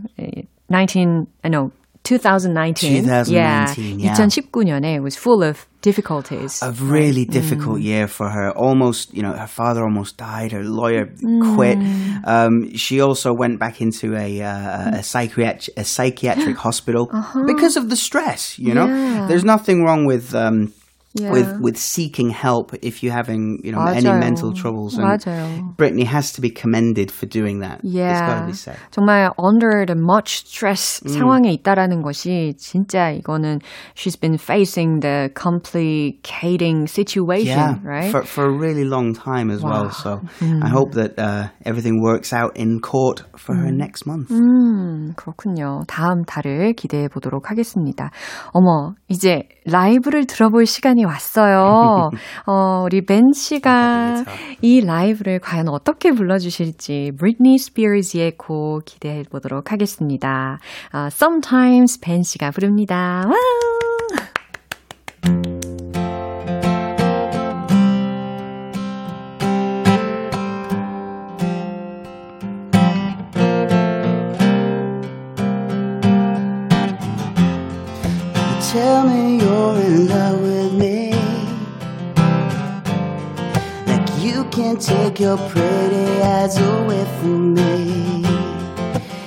19 0.70 1.26
no 1.44 1.70
2019. 2.10 3.04
2019. 3.04 4.00
Yeah. 4.00 4.10
yeah. 4.10 4.16
2019년에 4.16 4.96
it 4.96 5.00
was 5.00 5.14
full 5.14 5.44
of 5.44 5.66
difficulties. 5.80 6.60
A 6.60 6.72
really 6.72 7.24
difficult 7.24 7.78
mm. 7.78 7.84
year 7.84 8.08
for 8.08 8.28
her. 8.28 8.50
Almost, 8.50 9.14
you 9.14 9.22
know, 9.22 9.32
her 9.32 9.46
father 9.46 9.84
almost 9.84 10.16
died. 10.16 10.50
Her 10.50 10.64
lawyer 10.64 11.06
mm. 11.06 11.54
quit. 11.54 11.78
Um, 12.26 12.74
she 12.76 13.00
also 13.00 13.32
went 13.32 13.60
back 13.60 13.80
into 13.80 14.16
a, 14.16 14.42
uh, 14.42 14.98
a, 14.98 15.02
psychiatric, 15.04 15.78
a 15.78 15.84
psychiatric 15.84 16.56
hospital 16.66 17.08
uh-huh. 17.12 17.44
because 17.46 17.76
of 17.76 17.88
the 17.90 17.96
stress, 17.96 18.58
you 18.58 18.74
know? 18.74 18.86
Yeah. 18.86 19.26
There's 19.28 19.44
nothing 19.44 19.84
wrong 19.84 20.04
with... 20.04 20.34
Um, 20.34 20.74
yeah. 21.14 21.32
with 21.32 21.60
with 21.60 21.76
seeking 21.76 22.30
help 22.30 22.72
if 22.82 23.02
you're 23.02 23.12
having 23.12 23.60
you 23.64 23.72
know 23.72 23.78
맞아요. 23.78 23.96
any 23.96 24.20
mental 24.20 24.52
troubles. 24.52 24.96
And 24.96 25.76
Britney 25.76 26.04
has 26.04 26.32
to 26.34 26.40
be 26.40 26.50
commended 26.50 27.10
for 27.10 27.26
doing 27.26 27.60
that. 27.60 27.80
Yeah. 27.82 28.12
It's 28.12 28.20
got 28.20 28.40
to 28.40 28.46
be 28.46 28.52
said. 28.52 28.78
정말 28.92 29.30
under 29.38 29.84
the 29.86 29.96
much 29.96 30.46
stress 30.46 31.00
mm. 31.00 31.10
상황에 31.10 31.52
있다라는 31.52 32.02
것이 32.02 32.54
진짜 32.56 33.10
이거는 33.10 33.60
she's 33.94 34.16
been 34.16 34.38
facing 34.38 35.00
the 35.00 35.30
complicating 35.34 36.86
situation, 36.86 37.58
yeah, 37.58 37.74
right? 37.82 38.10
For 38.10 38.22
for 38.22 38.44
a 38.44 38.52
really 38.52 38.84
long 38.84 39.14
time 39.14 39.50
as 39.50 39.62
wow. 39.62 39.70
well. 39.70 39.90
So 39.90 40.20
mm. 40.40 40.62
I 40.62 40.68
hope 40.68 40.92
that 40.92 41.18
uh, 41.18 41.48
everything 41.64 42.00
works 42.00 42.32
out 42.32 42.56
in 42.56 42.80
court 42.80 43.22
for 43.36 43.54
mm. 43.54 43.62
her 43.62 43.72
next 43.72 44.06
month. 44.06 44.30
음, 44.30 45.14
그렇군요. 45.16 45.82
다음 45.88 46.24
달을 46.24 46.74
기대해 46.74 47.08
보도록 47.08 47.50
하겠습니다. 47.50 48.10
어머, 48.52 48.94
이제 49.08 49.48
라이브를 49.66 50.26
들어볼 50.26 50.66
시간이 50.66 50.99
시간이 51.00 51.04
왔어요. 51.04 52.10
어, 52.46 52.82
우리 52.84 53.04
벤 53.04 53.32
씨가 53.32 54.24
이 54.60 54.80
라이브를 54.80 55.40
과연 55.40 55.68
어떻게 55.68 56.12
불러주실지 56.12 57.12
브리트니 57.18 57.58
스피어스의 57.58 58.36
곡 58.36 58.84
기대해 58.84 59.22
보도록 59.22 59.72
하겠습니다. 59.72 60.58
어, 60.92 61.06
Sometimes 61.06 62.00
벤 62.00 62.22
씨가 62.22 62.50
부릅니다. 62.50 63.24
와우! 63.26 63.36
Can't 84.70 84.80
take 84.80 85.18
your 85.18 85.36
pretty 85.48 86.22
eyes 86.22 86.56
away 86.56 87.04
from 87.18 87.54
me. 87.54 88.22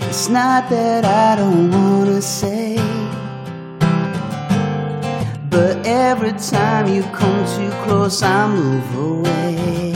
It's 0.08 0.30
not 0.30 0.70
that 0.70 1.04
I 1.04 1.36
don't 1.36 1.70
wanna 1.70 2.22
say, 2.22 2.78
but 5.50 5.86
every 5.86 6.32
time 6.34 6.88
you 6.88 7.04
come 7.20 7.44
too 7.56 7.72
close, 7.84 8.24
I 8.24 8.48
move 8.48 8.90
away. 8.96 9.94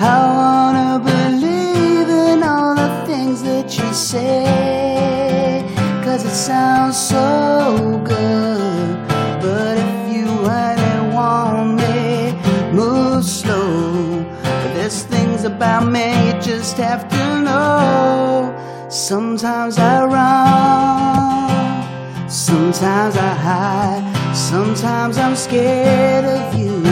I 0.00 0.18
wanna 0.38 0.98
believe 0.98 2.08
in 2.08 2.42
all 2.42 2.74
the 2.74 2.90
things 3.06 3.44
that 3.44 3.78
you 3.78 3.92
say, 3.94 5.64
cause 6.02 6.24
it 6.24 6.36
sounds 6.50 6.96
so 6.98 8.00
good. 8.04 8.98
But 9.42 9.89
about 15.56 15.84
me 15.90 16.06
you 16.26 16.32
just 16.40 16.76
have 16.76 17.08
to 17.08 17.40
know. 17.40 18.54
Sometimes 18.88 19.78
I 19.78 20.04
run, 20.16 21.50
sometimes 22.28 23.16
I 23.16 23.32
hide, 23.46 24.04
sometimes 24.34 25.16
I'm 25.18 25.36
scared 25.36 26.24
of 26.24 26.54
you. 26.58 26.82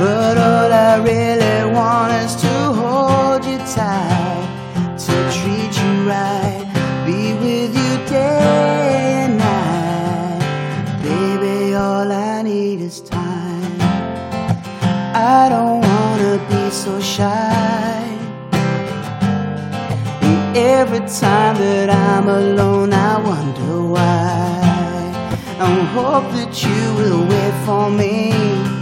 But 0.00 0.36
all 0.36 0.72
I 0.90 0.96
really 1.10 1.72
want 1.72 2.12
is 2.24 2.34
to 2.44 2.54
hold 2.80 3.44
you 3.44 3.58
tight, 3.78 4.46
to 5.06 5.14
treat 5.36 5.72
you 5.82 5.92
right, 6.08 6.64
be 7.06 7.34
with 7.42 7.72
you 7.82 7.92
day 8.08 9.22
and 9.22 9.38
night. 9.38 10.40
Baby, 11.02 11.74
all 11.74 12.10
I 12.10 12.42
need 12.42 12.80
is 12.80 13.00
time. 13.00 13.24
I 15.16 15.48
don't 15.48 15.83
so 16.84 17.00
shy. 17.00 18.04
And 20.20 20.54
every 20.54 20.98
time 20.98 21.56
that 21.56 21.88
I'm 21.88 22.28
alone, 22.28 22.92
I 22.92 23.18
wonder 23.18 23.80
why. 23.94 25.10
I 25.58 25.70
hope 25.96 26.30
that 26.36 26.52
you 26.62 26.82
will 26.98 27.26
wait 27.26 27.54
for 27.64 27.88
me. 27.88 28.73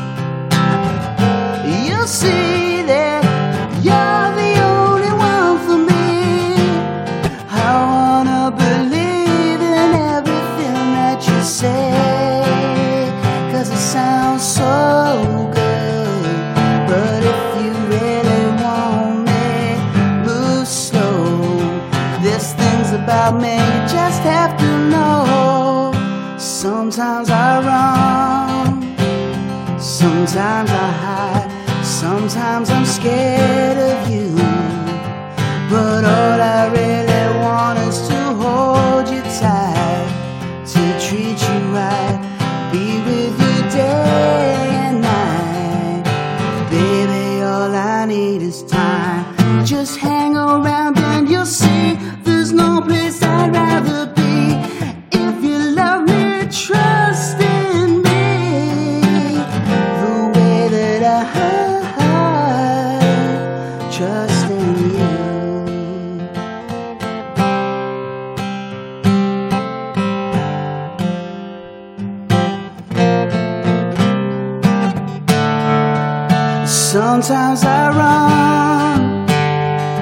Sometimes 77.22 77.62
I 77.62 77.88
run, 78.00 79.28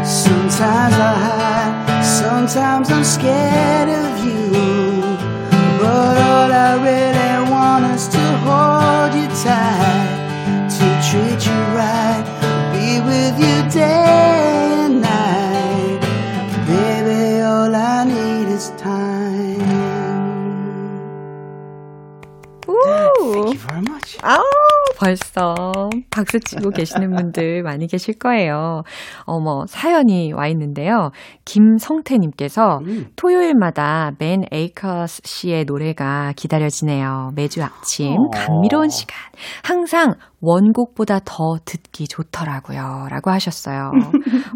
sometimes 0.07 0.95
I 0.95 1.13
hide, 1.27 2.03
sometimes 2.03 2.91
I'm 2.91 3.05
scared 3.05 3.70
박수 26.11 26.41
치고 26.41 26.71
계시는 26.71 27.15
분들 27.15 27.63
많이 27.63 27.87
계실 27.87 28.19
거예요. 28.19 28.83
어머, 29.25 29.65
사연이 29.67 30.33
와 30.33 30.47
있는데요. 30.49 31.11
김성태님께서 31.45 32.79
음. 32.87 33.07
토요일마다 33.17 34.13
맨 34.19 34.45
에이커스 34.51 35.23
씨의 35.25 35.65
노래가 35.65 36.33
기다려지네요. 36.37 37.33
매주 37.35 37.63
아침 37.63 38.13
어. 38.13 38.31
감미로운 38.33 38.89
시간. 38.89 39.17
항상 39.63 40.15
원곡보다 40.41 41.21
더 41.25 41.59
듣기 41.65 42.09
좋더라고요. 42.09 43.09
라고 43.11 43.31
하셨어요. 43.31 43.93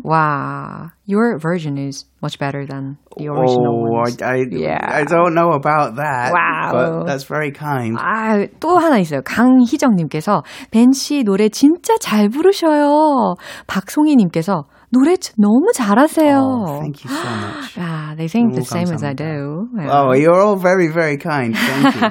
와, 0.03 0.93
your 1.07 1.39
version 1.39 1.77
is 1.79 2.07
much 2.23 2.39
better 2.39 2.67
than 2.67 2.97
the 3.19 3.29
original 3.29 3.85
Oh, 3.85 4.01
ones. 4.01 4.23
I, 4.23 4.37
I, 4.37 4.45
Yeah. 4.51 4.81
I 4.81 5.05
don't 5.05 5.35
know 5.35 5.53
about 5.53 5.97
that. 5.97 6.33
Wow. 6.33 6.73
But 6.73 7.07
that's 7.07 7.25
very 7.25 7.53
kind. 7.53 7.97
아, 7.99 8.47
또 8.61 8.79
하나 8.79 8.99
있어요. 8.99 9.21
강희정님께서 9.25 10.43
벤씨 10.71 11.23
노래 11.25 11.49
진짜 11.49 11.95
잘 12.01 12.29
부르셔요. 12.31 13.35
박송희님께서 13.67 14.65
노래 14.94 15.16
참- 15.18 15.36
너무 15.38 15.72
잘하세요. 15.72 16.40
Oh, 16.42 16.80
thank 16.82 17.06
you 17.06 17.12
so 17.14 17.30
much. 17.30 17.76
아, 17.78 18.16
they 18.18 18.26
think 18.28 18.56
the 18.56 18.62
너무 18.62 18.74
same 18.74 18.90
as 18.92 19.04
I 19.06 19.14
감사합니다. 19.14 19.22
do. 19.22 19.68
네. 19.78 19.86
Oh, 19.86 20.10
you're 20.18 20.34
all 20.42 20.58
very, 20.58 20.88
very 20.92 21.16
kind. 21.18 21.54
Thank 21.56 21.94
you. 22.02 22.10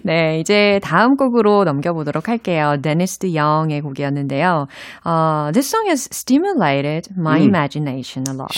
네, 0.03 0.39
이제 0.41 0.81
다음 0.83 1.15
곡으로 1.15 1.63
넘겨보도록 1.63 2.27
할게요. 2.27 2.75
데니스 2.83 3.33
영의 3.33 3.79
곡이었는데요. 3.79 4.67
Uh, 5.05 5.51
this 5.53 5.69
song 5.69 5.87
has 5.87 6.09
stimulated 6.11 7.07
my 7.15 7.39
imagination 7.39 8.25
a 8.27 8.33
lot. 8.33 8.51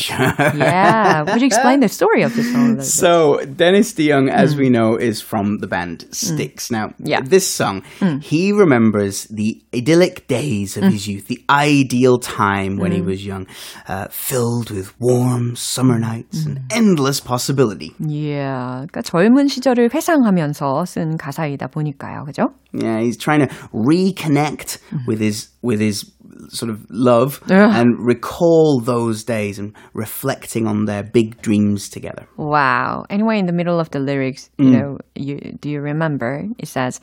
Yeah, 0.58 1.22
would 1.30 1.40
you 1.40 1.46
explain 1.46 1.82
the 1.82 1.88
story 1.88 2.24
of 2.24 2.34
this 2.36 2.52
song? 2.52 2.56
a 2.56 2.68
little 2.70 2.76
bit? 2.78 2.86
So, 2.86 3.40
Dennis 3.46 3.94
DeYoung, 3.94 4.28
as 4.32 4.56
we 4.58 4.70
know, 4.72 4.98
is 4.98 5.22
from 5.22 5.60
the 5.60 5.68
band 5.68 6.06
Styx. 6.12 6.72
Now, 6.72 6.94
Yeah. 6.98 7.22
this 7.22 7.46
song, 7.46 7.84
he 8.22 8.52
remembers 8.52 9.28
the 9.30 9.62
idyllic 9.72 10.26
days 10.28 10.78
of 10.78 10.84
his 10.90 11.08
youth, 11.08 11.28
the 11.28 11.44
ideal 11.48 12.18
time 12.18 12.78
when 12.78 12.92
he 12.92 13.02
was 13.02 13.24
young, 13.26 13.39
uh, 13.88 14.08
filled 14.10 14.70
with 14.72 14.94
warm 15.00 15.56
summer 15.56 15.98
nights 16.00 16.46
and 16.46 16.60
endless 16.72 17.20
possibility. 17.20 17.94
Yeah, 18.00 18.86
그러니까 18.88 19.02
젊은 19.02 19.48
시절을 19.48 19.94
회상하면서 19.94 20.86
쓴 20.86 21.18
가사이다 21.18 21.68
보니까요, 21.68 22.26
그죠? 22.26 22.54
Yeah, 22.74 23.00
he's 23.00 23.18
trying 23.18 23.48
to 23.48 23.54
reconnect 23.74 24.80
with 25.08 25.20
his 25.20 25.50
with 25.62 25.80
his 25.80 26.12
sort 26.50 26.70
of 26.70 26.86
love 26.90 27.40
Yeah. 27.50 27.72
and 27.80 27.96
recall 27.98 28.80
those 28.84 29.24
days 29.24 29.58
and 29.58 29.74
reflecting 29.94 30.68
on 30.68 30.86
their 30.86 31.02
big 31.04 31.42
dreams 31.42 31.90
together. 31.90 32.28
Wow. 32.38 33.06
Anyway, 33.10 33.40
in 33.40 33.46
the 33.46 33.54
middle 33.54 33.80
of 33.80 33.90
the 33.92 34.00
lyrics, 34.00 34.50
you 34.58 34.70
know, 34.70 34.98
you 35.16 35.38
do 35.62 35.70
you 35.70 35.82
remember? 35.82 36.44
It 36.60 36.68
says, 36.68 37.00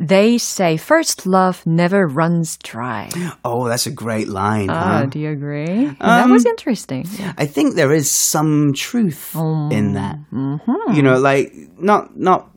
They 0.00 0.38
say 0.38 0.78
first 0.78 1.26
love 1.26 1.60
never 1.66 2.06
runs 2.08 2.56
dry. 2.56 3.10
Oh, 3.44 3.68
that's 3.68 3.86
a 3.86 3.90
great 3.92 4.28
line. 4.28 4.70
Ah, 4.70 5.04
huh? 5.04 5.06
do 5.06 5.18
you 5.20 5.28
agree? 5.30 5.88
Um, 5.88 5.96
that 6.00 6.28
was 6.30 6.46
interesting. 6.46 7.04
I 7.36 7.44
think 7.44 7.74
there 7.76 7.92
is 7.92 8.10
some 8.10 8.72
truth 8.72 9.36
Um, 9.36 9.68
in 9.70 9.92
that. 9.94 10.16
mm-hmm. 10.32 10.94
You 10.96 11.02
know, 11.02 11.18
like 11.20 11.52
not 11.78 12.16
not 12.16 12.48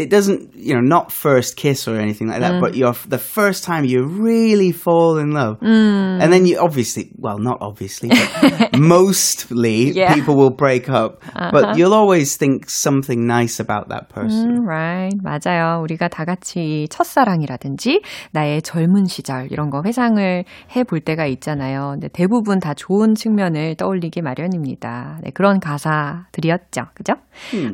it 0.00 0.10
doesn't 0.10 0.54
you 0.54 0.74
know 0.74 0.80
not 0.80 1.10
first 1.10 1.56
kiss 1.56 1.88
or 1.88 1.96
anything 1.98 2.28
like 2.28 2.38
that, 2.38 2.52
Mm. 2.52 2.60
but 2.60 2.76
you're 2.76 2.94
the 3.08 3.18
first 3.18 3.64
time 3.64 3.82
you 3.84 4.06
really 4.06 4.70
fall 4.70 5.18
in 5.18 5.32
love, 5.34 5.58
Mm. 5.58 6.22
and 6.22 6.30
then 6.32 6.46
you 6.46 6.56
obviously 6.62 7.10
well 7.18 7.38
not 7.42 7.58
obviously, 7.60 8.08
but 8.40 8.78
mostly 8.78 9.90
Yeah. 9.90 10.06
Uh-huh. 10.06 10.14
people 10.14 10.36
will 10.36 10.54
break 10.54 10.88
up, 10.88 11.18
but 11.50 11.74
you'll 11.76 11.94
always 11.98 12.36
think 12.38 12.70
something 12.70 13.26
nice 13.26 13.58
about 13.58 13.88
that 13.90 14.06
person. 14.08 14.62
음, 14.62 14.68
right. 14.68 15.18
맞아요. 15.20 15.82
우리가 15.82 16.06
다 16.06 16.24
같이 16.24 16.86
첫사랑이라든지 16.90 18.02
나의 18.30 18.62
젊은 18.62 19.06
시절 19.06 19.48
이런 19.50 19.68
거 19.70 19.82
회상을 19.84 20.44
해 20.76 20.84
볼 20.84 21.00
때가 21.00 21.26
있잖아요. 21.26 21.90
근데 21.98 22.06
대부분 22.06 22.60
다 22.60 22.72
좋은 22.72 23.16
측면을 23.16 23.74
떠올리기 23.74 24.22
마련입니다. 24.22 25.18
네, 25.24 25.30
그런 25.34 25.58
가사들이었죠. 25.58 26.82
그죠? 26.94 27.14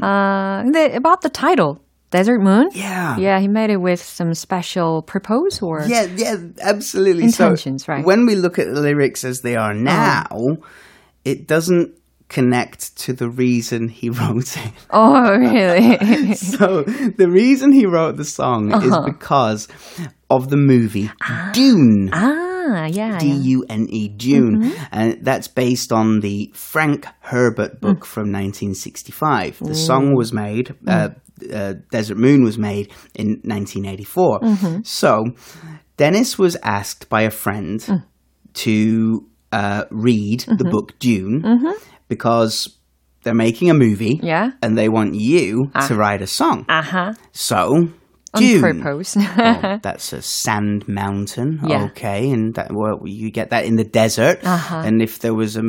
아, 0.01 0.63
근데 0.65 0.87
about 0.87 1.21
the 1.21 1.31
title. 1.31 1.85
Desert 2.12 2.40
Moon? 2.42 2.70
Yeah. 2.74 3.18
Yeah, 3.18 3.40
he 3.40 3.48
made 3.48 3.70
it 3.70 3.78
with 3.78 4.02
some 4.02 4.34
special 4.34 5.02
purpose 5.04 5.62
or 5.62 5.84
Yeah, 5.88 6.08
yeah, 6.16 6.38
absolutely. 6.62 7.24
Intentions, 7.26 7.86
so 7.86 7.94
right. 7.94 8.06
When 8.06 8.26
we 8.26 8.36
look 8.36 8.58
at 8.58 8.68
the 8.74 8.82
lyrics 8.82 9.24
as 9.24 9.42
they 9.42 9.56
are 9.56 9.74
now, 9.74 10.28
it 11.24 11.48
doesn't 11.48 11.94
connect 12.30 12.96
to 12.96 13.14
the 13.14 13.28
reason 13.30 13.90
he 13.90 14.10
wrote 14.20 14.56
it. 14.58 14.72
Oh, 14.92 15.36
really? 15.36 16.34
So 16.36 16.84
the 16.84 17.28
reason 17.30 17.72
he 17.72 17.86
wrote 17.86 18.18
the 18.18 18.26
song 18.26 18.72
is 18.84 18.96
because 19.06 19.68
of 20.30 20.50
the 20.50 20.58
movie 20.58 21.10
Dune. 21.54 22.10
ah, 22.14 22.86
yeah. 22.86 23.18
D. 23.18 23.28
U 23.32 23.66
N 23.68 23.88
E 23.90 24.08
Dune, 24.08 24.72
and 24.92 25.18
that's 25.26 25.48
based 25.48 25.92
on 25.92 26.20
the 26.20 26.52
Frank 26.54 27.08
Herbert 27.22 27.82
book 27.82 28.06
from 28.06 28.32
1965. 28.32 29.60
The 29.60 29.74
song 29.76 30.16
was 30.16 30.32
made, 30.32 30.76
uh, 30.88 31.10
uh, 31.54 31.74
Desert 31.92 32.18
Moon 32.18 32.44
was 32.44 32.58
made 32.58 32.92
in 33.16 33.40
1984. 33.44 34.84
So 34.84 35.26
Dennis 35.98 36.38
was 36.40 36.56
asked 36.64 37.10
by 37.10 37.22
a 37.24 37.32
friend 37.32 38.04
to 38.54 39.28
uh, 39.52 39.86
read 39.92 40.42
the 40.58 40.66
book 40.66 40.98
Dune 41.00 41.44
because 42.08 42.78
they're 43.24 43.34
making 43.34 43.70
a 43.70 43.74
movie 43.74 44.20
Yeah. 44.24 44.52
and 44.62 44.78
they 44.78 44.88
want 44.90 45.16
you 45.16 45.72
to 45.88 45.96
write 45.96 46.22
a 46.22 46.28
song. 46.28 46.66
Uh-huh. 46.70 47.14
So 47.34 47.90
On 48.34 48.42
Dune. 48.42 48.82
purpose. 48.82 49.16
Well, 49.38 49.80
that's 49.82 50.14
a 50.14 50.22
sand 50.22 50.88
mountain. 50.88 51.60
Yeah. 51.66 51.86
Okay, 51.86 52.30
and 52.30 52.54
that 52.56 52.72
well, 52.72 53.02
you 53.06 53.32
get 53.32 53.50
that 53.50 53.66
in 53.66 53.76
the 53.76 53.84
desert. 53.84 54.40
Uh-huh. 54.44 54.84
And 54.86 55.02
if 55.02 55.20
there 55.20 55.34
was 55.34 55.58
a. 55.58 55.64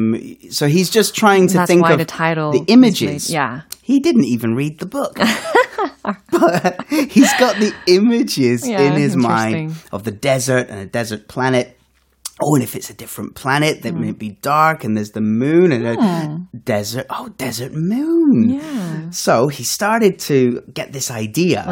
so 0.50 0.66
he's 0.68 0.90
just 0.90 1.14
trying 1.14 1.46
to 1.48 1.54
That's 1.54 1.70
think 1.70 1.88
of 1.88 1.98
the 1.98 2.04
title 2.04 2.52
the 2.52 2.64
images. 2.66 3.30
yeah. 3.30 3.62
he 3.82 3.98
didn't 4.00 4.24
even 4.24 4.54
read 4.54 4.78
the 4.78 4.86
book, 4.86 5.16
but 6.30 6.84
he's 6.88 7.32
got 7.38 7.56
the 7.56 7.72
images 7.86 8.68
Yeah, 8.68 8.80
in 8.82 8.92
his 8.94 9.16
mind 9.16 9.74
of 9.92 10.04
the 10.04 10.10
desert 10.12 10.68
and 10.68 10.80
a 10.80 10.86
desert 10.86 11.28
planet. 11.28 11.76
Oh, 12.42 12.54
and 12.54 12.62
if 12.64 12.74
it's 12.74 12.88
a 12.90 12.94
different 12.94 13.34
planet, 13.34 13.82
that 13.82 13.92
Hmm. 13.92 14.00
may 14.00 14.12
be 14.12 14.30
dark, 14.42 14.84
and 14.84 14.96
there's 14.96 15.10
the 15.10 15.20
moon 15.20 15.72
and 15.72 15.84
a 15.86 16.58
desert. 16.64 17.06
Oh, 17.10 17.28
desert 17.36 17.72
moon. 17.74 18.50
Yeah. 18.50 19.10
So 19.10 19.48
he 19.48 19.62
started 19.64 20.18
to 20.30 20.62
get 20.72 20.92
this 20.92 21.10
idea, 21.10 21.62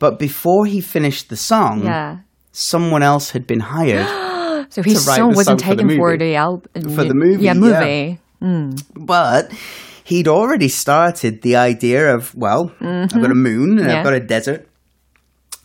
but 0.00 0.18
before 0.18 0.66
he 0.66 0.80
finished 0.80 1.28
the 1.28 1.36
song, 1.36 1.80
Uh-huh. 1.82 1.90
Yeah. 1.90 2.16
someone 2.52 3.02
else 3.02 3.30
had 3.30 3.46
been 3.46 3.60
hired. 3.60 4.06
So 4.70 4.82
his 4.82 5.06
write 5.06 5.16
song 5.16 5.30
the 5.30 5.36
wasn't 5.36 5.60
song 5.60 5.68
taken 5.76 5.96
for 5.96 6.16
the 6.16 6.36
album. 6.36 6.70
For 6.94 7.02
the 7.04 7.14
movie, 7.14 7.42
Yeah, 7.44 7.54
yeah. 7.54 7.58
movie. 7.58 8.18
but 8.94 9.50
he'd 10.04 10.28
already 10.28 10.68
started 10.68 11.42
the 11.42 11.56
idea 11.56 12.14
of, 12.14 12.34
well, 12.34 12.70
I've 12.80 13.10
got 13.10 13.30
a 13.30 13.34
moon 13.34 13.78
and 13.78 13.80
Mm-hmm. 13.80 13.88
Yeah. 13.88 13.98
I've 13.98 14.04
got 14.04 14.14
a 14.14 14.20
desert. 14.20 14.66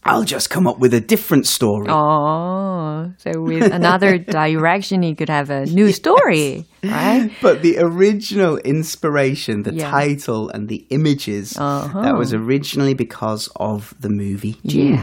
I'll 0.08 0.24
just 0.24 0.52
come 0.52 0.68
up 0.68 0.78
with 0.78 0.94
a 0.94 1.02
different 1.02 1.48
story. 1.48 1.88
Oh, 1.90 3.12
so 3.18 3.42
with 3.42 3.74
another 3.74 4.18
direction, 4.42 5.02
he 5.02 5.16
could 5.16 5.30
have 5.30 5.50
a 5.50 5.66
new 5.66 5.92
story, 5.92 6.66
right? 6.92 7.32
But 7.42 7.62
the 7.62 7.78
original 7.80 8.58
inspiration, 8.64 9.64
the 9.64 9.74
Yeah. 9.74 9.90
title 9.90 10.50
and 10.54 10.68
the 10.70 10.86
images, 10.90 11.54
that 11.56 12.16
was 12.18 12.34
originally 12.34 12.94
because 12.94 13.50
of 13.60 13.94
the 14.00 14.10
movie. 14.10 14.56
Yeah, 14.64 15.02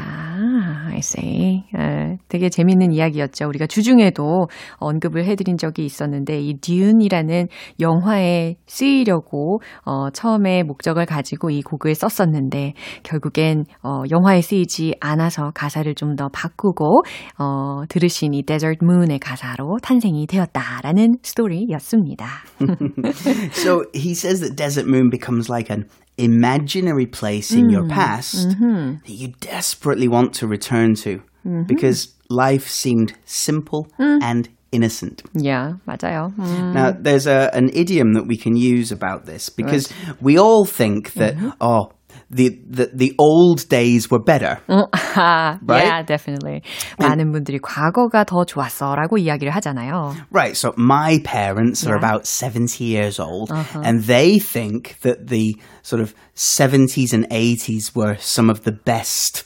I 0.95 0.99
see. 1.03 1.65
예, 1.77 2.19
되게 2.29 2.49
재밌는 2.49 2.93
이야기였죠. 2.93 3.49
우리가 3.49 3.67
주중에도 3.67 4.47
언급을 4.77 5.25
해드린 5.25 5.57
적이 5.59 5.85
있었는데 5.87 6.41
이 6.41 6.59
듀운이라는 6.61 7.49
영화에 7.81 8.57
쓰이려고 8.67 9.61
어, 9.85 10.11
처음에 10.11 10.63
목적을 10.63 11.07
가지고 11.07 11.51
이 11.51 11.63
곡을 11.63 11.95
썼었는데 11.95 12.75
결국엔 13.03 13.65
어, 13.83 14.03
영화에 14.11 14.41
쓰이지 14.43 14.95
않아서 15.01 15.51
가사를 15.55 15.93
좀 15.97 16.13
더 16.13 16.29
바꾸고 16.29 17.05
어, 17.39 17.83
들으신 17.89 18.35
이 18.35 18.43
Desert 18.43 18.81
Moon의 18.85 19.19
가사로 19.19 19.79
탄생이 19.83 20.27
되었다라는 20.27 21.17
스토리 21.23 21.72
였습니다. 21.72 22.28
So 23.54 23.86
he 23.94 24.14
says 24.14 24.40
that 24.42 24.56
Desert 24.56 24.88
Moon 24.88 25.10
becomes 25.10 25.50
like 25.50 25.70
an 25.70 25.86
imaginary 26.18 27.06
place 27.06 27.52
in 27.52 27.68
Mm. 27.68 27.72
your 27.72 27.88
past 27.88 28.36
Mm-hmm. 28.50 29.06
that 29.06 29.14
you 29.14 29.34
desperately 29.40 30.08
want 30.08 30.34
to 30.40 30.48
return 30.48 30.96
to 31.06 31.22
because 31.68 32.10
life 32.30 32.68
seemed 32.68 33.14
simple 33.26 33.88
Mm. 34.00 34.20
and 34.22 34.50
innocent. 34.72 35.24
yeah, 35.34 35.76
맞아요. 35.88 36.34
음. 36.38 36.74
Now, 36.74 36.92
there's 36.92 37.26
a, 37.26 37.50
an 37.56 37.70
idiom 37.74 38.14
that 38.14 38.28
we 38.28 38.36
can 38.36 38.56
use 38.58 38.92
about 38.92 39.26
this 39.26 39.50
because 39.50 39.88
we 40.20 40.38
all 40.38 40.66
think 40.66 41.14
that, 41.14 41.36
Mm-hmm. 41.36 41.50
oh, 41.62 41.92
the, 42.32 42.50
the, 42.70 42.92
the 42.94 43.16
old 43.20 43.68
days 43.70 44.10
were 44.12 44.20
better. 44.22 44.60
아, 44.70 45.60
Right? 45.66 45.84
Yeah, 45.86 46.02
definitely. 46.04 46.62
많은 47.00 47.32
분들이 47.32 47.60
과거가 47.60 48.26
더 48.26 48.44
좋았어라고 48.46 49.18
이야기를 49.18 49.52
하잖아요. 49.56 50.16
Right, 50.32 50.56
so 50.58 50.74
my 50.78 51.20
parents 51.24 51.86
are 51.86 51.96
Yeah. 51.96 51.98
Uh-huh. 51.98 52.22
about 52.22 52.28
70 52.28 52.84
years 52.84 53.20
old, 53.20 53.52
and 53.84 54.04
they 54.04 54.40
think 54.40 54.98
that 55.02 55.28
the 55.28 55.56
sort 55.84 56.02
of 56.02 56.14
70s 56.36 57.14
and 57.14 57.28
80s 57.30 57.96
were 57.96 58.18
some 58.20 58.50
of 58.50 58.64
the 58.64 58.72
best 58.72 59.46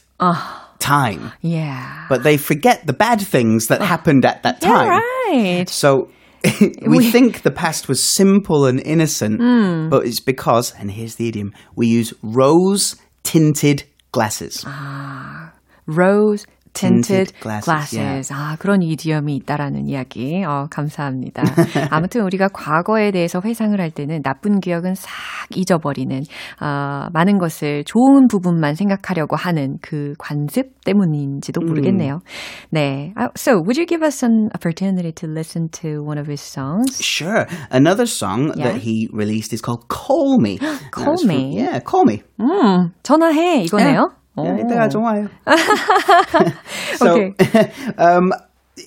time. 0.79 1.31
Yeah. 1.41 2.05
But 2.09 2.23
they 2.23 2.37
forget 2.37 2.85
the 2.85 2.93
bad 2.93 3.21
things 3.21 3.67
that 3.67 3.81
happened 3.81 4.25
at 4.25 4.43
that 4.43 4.57
Yeah, 4.61 4.69
time. 4.69 4.89
right. 5.29 5.69
So 5.69 6.09
we, 6.86 7.10
think 7.10 7.42
the 7.42 7.50
past 7.50 7.88
was 7.88 8.14
simple 8.14 8.66
and 8.66 8.80
innocent, 8.80 9.40
Hmm. 9.40 9.88
but 9.88 10.06
it's 10.06 10.20
because, 10.20 10.74
and 10.78 10.90
here's 10.90 11.16
the 11.16 11.28
idiom, 11.28 11.52
we 11.74 11.86
use 11.86 12.12
rose 12.22 12.96
tinted 13.22 13.84
glasses. 14.12 14.62
Ah, 14.66 15.52
rose 15.86 16.46
tinted, 16.76 17.32
glasses. 17.40 18.32
아, 18.32 18.56
그런 18.58 18.82
이디엄이 18.82 19.34
있다라는 19.36 19.88
이야기. 19.88 20.44
어, 20.44 20.66
감사합니다. 20.70 21.42
아무튼 21.90 22.22
우리가 22.22 22.48
과거에 22.48 23.10
대해서 23.10 23.40
회상을 23.44 23.78
할 23.80 23.90
때는 23.90 24.22
나쁜 24.22 24.60
기억은 24.60 24.94
싹 24.94 25.10
잊어버리는, 25.54 26.20
어, 26.60 27.08
많은 27.12 27.38
것을 27.38 27.84
좋은 27.84 28.28
부분만 28.28 28.74
생각하려고 28.74 29.36
하는 29.36 29.78
그 29.80 30.14
관습 30.18 30.84
때문인지도 30.84 31.60
모르겠네요. 31.60 32.20
네. 32.70 33.12
Uh, 33.16 33.28
So, 33.36 33.54
would 33.60 33.76
you 33.78 33.86
give 33.86 34.02
us 34.04 34.24
an 34.24 34.48
opportunity 34.54 35.12
to 35.12 35.28
listen 35.28 35.68
to 35.70 36.02
one 36.02 36.18
of 36.18 36.28
his 36.28 36.40
songs? 36.40 37.00
Sure. 37.02 37.46
Another 37.70 38.06
song 38.06 38.52
Yeah. 38.56 38.72
that 38.72 38.82
he 38.82 39.08
released 39.12 39.52
is 39.52 39.62
called 39.62 39.88
Call 39.88 40.38
Me. 40.40 40.58
Call 40.90 41.14
That's 41.16 41.22
from- 41.24 41.28
Me? 41.28 41.56
yeah, 41.56 41.80
Call 41.80 42.04
Me. 42.06 42.22
음, 42.40 42.92
전화해. 43.02 43.62
이거네요. 43.64 44.10
Yeah, 44.10 44.14
오. 44.36 44.44
이따가 44.58 44.88
좋아요. 44.88 45.28
so, 46.96 47.12
Okay. 47.12 47.32
um, 47.98 48.32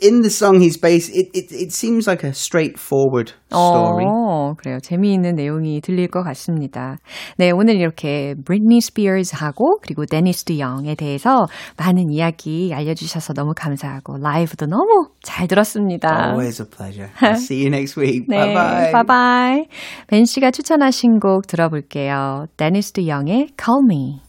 in 0.02 0.22
the 0.22 0.30
song, 0.30 0.60
he's 0.60 0.78
based. 0.78 1.10
It, 1.16 1.30
it 1.34 1.52
it 1.52 1.72
seems 1.74 2.06
like 2.08 2.24
a 2.24 2.32
straightforward 2.34 3.34
story. 3.52 4.06
어, 4.06 4.54
그래요. 4.56 4.80
재미있는 4.80 5.34
내용이 5.36 5.82
들릴 5.82 6.08
것 6.08 6.22
같습니다. 6.24 6.98
네, 7.38 7.50
오늘 7.52 7.76
이렇게 7.78 8.36
브리트니 8.46 8.82
스피어스하고 8.82 9.80
그리고 9.82 10.06
드 10.06 10.16
영에 10.60 10.94
대해서 10.94 11.48
많은 11.78 12.12
이야기 12.12 12.72
알려주셔서 12.74 13.34
너무 13.34 13.54
감사하고 13.56 14.18
라이브도 14.20 14.68
너무 14.68 15.08
잘 15.24 15.48
들었습니다. 15.48 16.28
Always 16.30 16.62
a 16.62 16.70
pleasure. 16.70 17.10
I'll 17.20 17.34
see 17.42 17.58
you 17.60 17.70
next 17.70 17.98
week. 18.00 18.28
네, 18.28 18.38
Bye 18.38 18.54
bye. 18.54 18.92
바이바이. 18.92 19.66
벤 20.08 20.26
씨가 20.26 20.52
추천하신 20.52 21.20
곡 21.20 21.48
들어볼게요. 21.48 22.46
드 22.58 23.08
영의 23.08 23.50
Call 23.60 23.82
Me. 23.90 24.29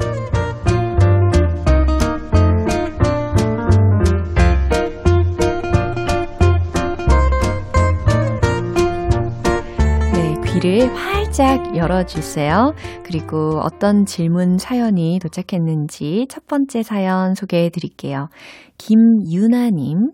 귀를 10.61 10.93
활짝 10.95 11.75
열어주세요. 11.75 12.73
그리고 13.03 13.59
어떤 13.63 14.05
질문 14.05 14.59
사연이 14.59 15.17
도착했는지 15.19 16.27
첫 16.29 16.45
번째 16.45 16.83
사연 16.83 17.33
소개해 17.33 17.69
드릴게요. 17.69 18.27
김유나님, 18.77 20.11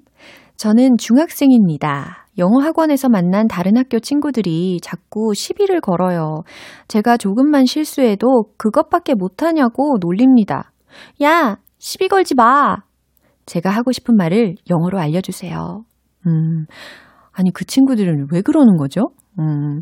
저는 0.56 0.98
중학생입니다. 0.98 2.28
영어 2.38 2.60
학원에서 2.62 3.10
만난 3.10 3.48
다른 3.48 3.76
학교 3.76 4.00
친구들이 4.00 4.80
자꾸 4.82 5.34
시비를 5.34 5.82
걸어요. 5.82 6.44
제가 6.88 7.18
조금만 7.18 7.66
실수해도 7.66 8.46
그것밖에 8.58 9.16
못하냐고 9.16 9.98
놀립니다. 10.00 10.72
야, 11.24 11.58
시비 11.78 12.08
걸지 12.08 12.36
마! 12.36 12.78
제가 13.46 13.70
하고 13.70 13.92
싶은 13.92 14.16
말을 14.16 14.56
영어로 14.70 14.98
알려주세요. 14.98 15.84
음, 16.26 16.66
아니, 17.34 17.52
그 17.52 17.66
친구들은 17.66 18.28
왜 18.32 18.42
그러는 18.42 18.78
거죠? 18.78 19.10
음, 19.40 19.82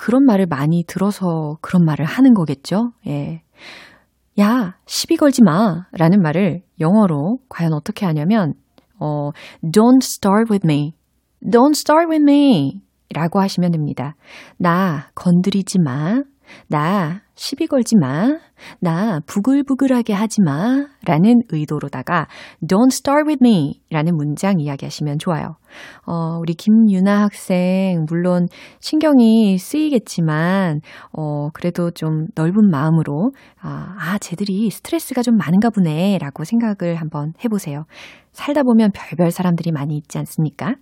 그런 0.00 0.24
말을 0.24 0.46
많이 0.46 0.82
들어서 0.86 1.58
그런 1.60 1.84
말을 1.84 2.06
하는 2.06 2.32
거겠죠? 2.32 2.94
예. 3.06 3.42
야, 4.40 4.78
시비 4.86 5.18
걸지 5.18 5.42
마. 5.42 5.88
라는 5.92 6.22
말을 6.22 6.62
영어로 6.80 7.40
과연 7.50 7.74
어떻게 7.74 8.06
하냐면, 8.06 8.54
어, 8.98 9.32
don't 9.62 10.02
start 10.02 10.50
with 10.50 10.66
me. 10.66 10.94
don't 11.44 11.76
start 11.76 12.06
with 12.08 12.22
me. 12.22 12.80
라고 13.12 13.40
하시면 13.42 13.72
됩니다. 13.72 14.16
나 14.56 15.10
건드리지 15.14 15.80
마. 15.80 16.22
나 16.68 17.20
시비 17.40 17.68
걸지 17.68 17.96
마. 17.96 18.38
나 18.80 19.18
부글부글하게 19.24 20.12
하지 20.12 20.42
마. 20.42 20.84
라는 21.06 21.40
의도로다가 21.48 22.26
don't 22.60 22.92
start 22.92 23.26
with 23.26 23.38
me 23.42 23.80
라는 23.88 24.14
문장 24.14 24.60
이야기하시면 24.60 25.18
좋아요. 25.18 25.56
어, 26.06 26.36
우리 26.38 26.52
김유나 26.52 27.22
학생, 27.22 28.04
물론 28.06 28.46
신경이 28.80 29.56
쓰이겠지만, 29.56 30.82
어, 31.16 31.48
그래도 31.54 31.90
좀 31.92 32.26
넓은 32.34 32.68
마음으로, 32.70 33.32
아, 33.58 33.96
아, 33.98 34.18
쟤들이 34.18 34.68
스트레스가 34.70 35.22
좀 35.22 35.38
많은가 35.38 35.70
보네. 35.70 36.18
라고 36.18 36.44
생각을 36.44 36.96
한번 36.96 37.32
해보세요. 37.42 37.84
살다 38.32 38.64
보면 38.64 38.90
별별 38.92 39.30
사람들이 39.30 39.72
많이 39.72 39.96
있지 39.96 40.18
않습니까? 40.18 40.74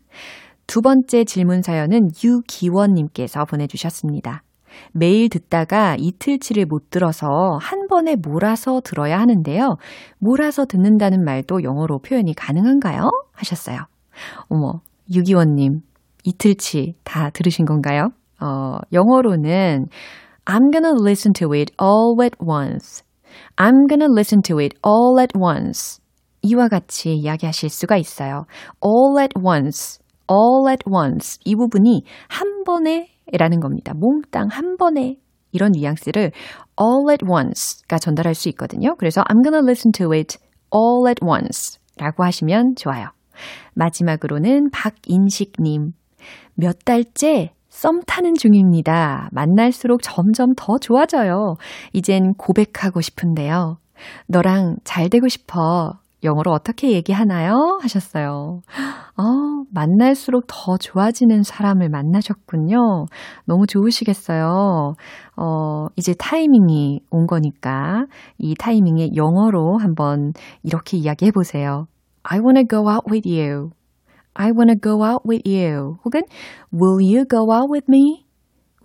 두 0.66 0.82
번째 0.82 1.22
질문 1.22 1.62
사연은 1.62 2.08
유기원님께서 2.24 3.44
보내주셨습니다. 3.44 4.42
매일 4.92 5.28
듣다가 5.28 5.96
이틀치를 5.98 6.66
못 6.66 6.90
들어서 6.90 7.26
한 7.60 7.86
번에 7.88 8.16
몰아서 8.16 8.80
들어야 8.82 9.18
하는데요. 9.20 9.76
몰아서 10.18 10.64
듣는다는 10.64 11.24
말도 11.24 11.62
영어로 11.62 11.98
표현이 12.00 12.34
가능한가요? 12.34 13.10
하셨어요. 13.32 13.78
어머, 14.48 14.80
유기원님, 15.14 15.80
이틀치 16.24 16.94
다 17.04 17.30
들으신 17.30 17.64
건가요? 17.64 18.10
어, 18.40 18.78
영어로는 18.92 19.86
I'm 20.44 20.72
gonna 20.72 20.94
listen 21.00 21.32
to 21.34 21.52
it 21.52 21.72
all 21.80 22.16
at 22.22 22.36
once. 22.40 23.02
I'm 23.56 23.86
gonna 23.88 24.10
listen 24.10 24.42
to 24.42 24.58
it 24.58 24.76
all 24.86 25.20
at 25.20 25.32
once. 25.38 26.00
이와 26.42 26.68
같이 26.68 27.14
이야기하실 27.14 27.68
수가 27.68 27.96
있어요. 27.96 28.46
all 28.84 29.20
at 29.20 29.34
once. 29.36 29.98
all 30.30 30.70
at 30.70 30.84
once. 30.90 31.38
이 31.44 31.54
부분이 31.54 32.04
한 32.28 32.64
번에 32.64 33.08
라는 33.32 33.60
겁니다. 33.60 33.92
몽땅 33.94 34.48
한 34.50 34.76
번에 34.76 35.16
이런 35.52 35.72
뉘앙스를 35.72 36.32
all 36.80 37.10
at 37.10 37.24
once가 37.26 37.98
전달할 37.98 38.34
수 38.34 38.48
있거든요. 38.50 38.94
그래서 38.96 39.22
I'm 39.22 39.42
gonna 39.42 39.62
listen 39.62 39.92
to 39.92 40.12
it 40.12 40.38
all 40.74 41.08
at 41.08 41.20
once 41.24 41.78
라고 41.98 42.24
하시면 42.24 42.74
좋아요. 42.76 43.08
마지막으로는 43.74 44.70
박인식님. 44.70 45.92
몇 46.54 46.84
달째 46.84 47.52
썸 47.68 48.00
타는 48.06 48.34
중입니다. 48.34 49.28
만날수록 49.32 50.02
점점 50.02 50.54
더 50.56 50.78
좋아져요. 50.78 51.54
이젠 51.92 52.34
고백하고 52.34 53.00
싶은데요. 53.00 53.78
너랑 54.26 54.76
잘 54.84 55.08
되고 55.08 55.28
싶어. 55.28 56.00
영어로 56.24 56.52
어떻게 56.52 56.92
얘기하나요? 56.92 57.78
하셨어요. 57.80 58.60
어, 59.16 59.22
만날수록 59.72 60.44
더 60.46 60.76
좋아지는 60.76 61.42
사람을 61.42 61.88
만나셨군요. 61.88 63.06
너무 63.44 63.66
좋으시겠어요. 63.66 64.94
어, 65.36 65.86
이제 65.96 66.14
타이밍이 66.18 67.00
온 67.10 67.26
거니까 67.26 68.06
이 68.38 68.54
타이밍에 68.58 69.10
영어로 69.14 69.78
한번 69.78 70.32
이렇게 70.62 70.96
이야기해 70.96 71.30
보세요. 71.30 71.86
I 72.22 72.40
wanna 72.40 72.66
go 72.68 72.88
out 72.88 73.04
with 73.10 73.28
you. 73.28 73.70
I 74.34 74.50
wanna 74.50 74.76
go 74.80 75.04
out 75.04 75.22
with 75.28 75.48
you. 75.48 75.96
혹은 76.04 76.22
Will 76.72 77.00
you 77.02 77.24
go 77.28 77.52
out 77.52 77.68
with 77.70 77.86
me? 77.88 78.24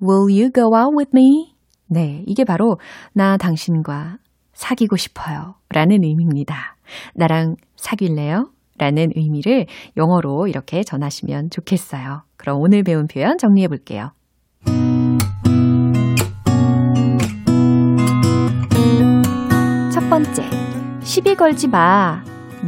Will 0.02 0.30
you 0.30 0.52
go 0.52 0.76
out 0.76 0.96
with 0.96 1.12
me? 1.16 1.54
네, 1.88 2.24
이게 2.26 2.44
바로 2.44 2.78
나 3.14 3.38
당신과 3.38 4.18
사귀고 4.64 4.96
싶어요. 4.96 5.56
라는 5.70 6.04
의미입니다. 6.04 6.78
나랑 7.16 7.58
사귈래요? 7.76 8.50
라는 8.78 9.10
의미를 9.14 9.66
영어로 9.98 10.48
이렇게 10.48 10.84
전하시면 10.84 11.50
좋겠어요. 11.50 12.24
그럼 12.38 12.62
오늘 12.62 12.84
배운 12.84 13.08
표현 13.08 13.38
정리해 13.38 13.68
볼게요. 13.68 14.12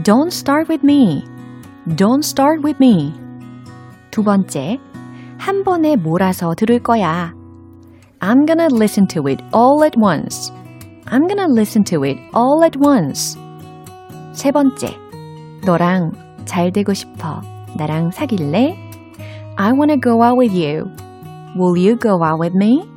Don't 0.03 0.27
start 0.27 0.67
with 0.69 0.83
me. 0.83 1.23
Don't 1.95 2.23
start 2.25 2.61
with 2.61 2.77
me. 2.83 3.13
두 4.11 4.23
번째, 4.23 4.79
한 5.37 5.63
번에 5.63 5.95
몰아서 5.95 6.53
들을 6.55 6.79
거야. 6.79 7.33
I'm 8.19 8.45
gonna 8.45 8.67
listen 8.73 9.07
to 9.07 9.27
it 9.27 9.41
all 9.55 9.81
at 9.85 9.97
once. 9.97 10.51
I'm 11.07 11.27
gonna 11.27 11.47
listen 11.47 11.83
to 11.85 12.03
it 12.03 12.17
all 12.35 12.63
at 12.63 12.77
once. 12.79 13.37
세 14.33 14.51
번째, 14.51 14.97
너랑 15.63 16.11
잘 16.45 16.71
되고 16.71 16.93
싶어. 16.93 17.41
나랑 17.77 18.11
사귈래? 18.11 18.75
I 19.57 19.71
wanna 19.71 19.99
go 20.01 20.23
out 20.23 20.37
with 20.37 20.53
you. 20.55 20.89
Will 21.55 21.77
you 21.77 21.97
go 21.97 22.23
out 22.23 22.39
with 22.41 22.55
me? 22.55 22.89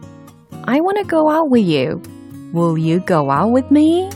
I 0.64 0.80
wanna 0.80 1.04
go 1.06 1.30
out 1.30 1.50
with 1.50 1.68
you. 1.68 2.00
Will 2.54 2.78
you 2.78 3.00
go 3.04 3.30
out 3.30 3.52
with 3.52 3.68
me? 3.70 4.08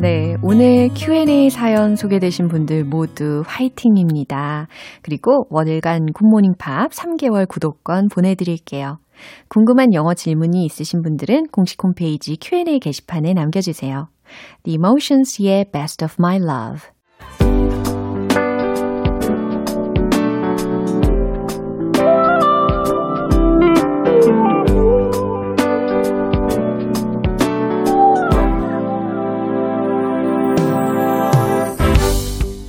네, 0.00 0.36
오늘 0.42 0.90
Q&A 0.94 1.50
사연 1.50 1.96
소개되신 1.96 2.48
분들 2.48 2.84
모두 2.84 3.42
화이팅입니다. 3.46 4.68
그리고 5.02 5.46
월간 5.50 6.12
굿모닝 6.12 6.54
팝 6.58 6.92
3개월 6.92 7.48
구독권 7.48 8.08
보내드릴게요. 8.08 8.98
궁금한 9.48 9.94
영어 9.94 10.14
질문이 10.14 10.64
있으신 10.64 11.02
분들은 11.02 11.48
공식 11.48 11.82
홈페이지 11.82 12.36
Q&A 12.40 12.78
게시판에 12.80 13.34
남겨주세요. 13.34 14.08
The 14.64 14.74
Emotions의 14.76 15.70
Best 15.72 16.04
of 16.04 16.16
My 16.18 16.36
Love 16.36 16.96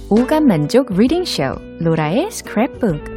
오감 0.09 0.47
만족 0.47 0.93
리딩 0.93 1.25
쇼 1.25 1.43
로라의 1.79 2.29
스크랩북 2.29 3.16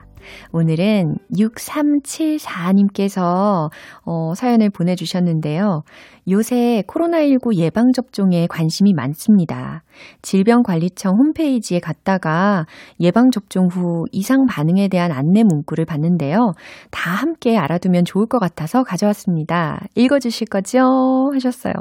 오늘은 0.51 1.15
6374님께서 1.37 3.69
어, 4.05 4.33
사연을 4.35 4.69
보내주셨는데요. 4.69 5.83
요새 6.29 6.83
코로나19 6.87 7.55
예방접종에 7.55 8.47
관심이 8.47 8.93
많습니다. 8.93 9.83
질병관리청 10.21 11.15
홈페이지에 11.17 11.79
갔다가 11.79 12.65
예방접종 12.99 13.67
후 13.67 14.05
이상 14.11 14.45
반응에 14.45 14.87
대한 14.87 15.11
안내 15.11 15.43
문구를 15.43 15.85
봤는데요. 15.85 16.53
다 16.91 17.11
함께 17.11 17.57
알아두면 17.57 18.05
좋을 18.05 18.27
것 18.27 18.39
같아서 18.39 18.83
가져왔습니다. 18.83 19.81
읽어주실 19.95 20.47
거죠? 20.47 21.31
하셨어요. 21.33 21.73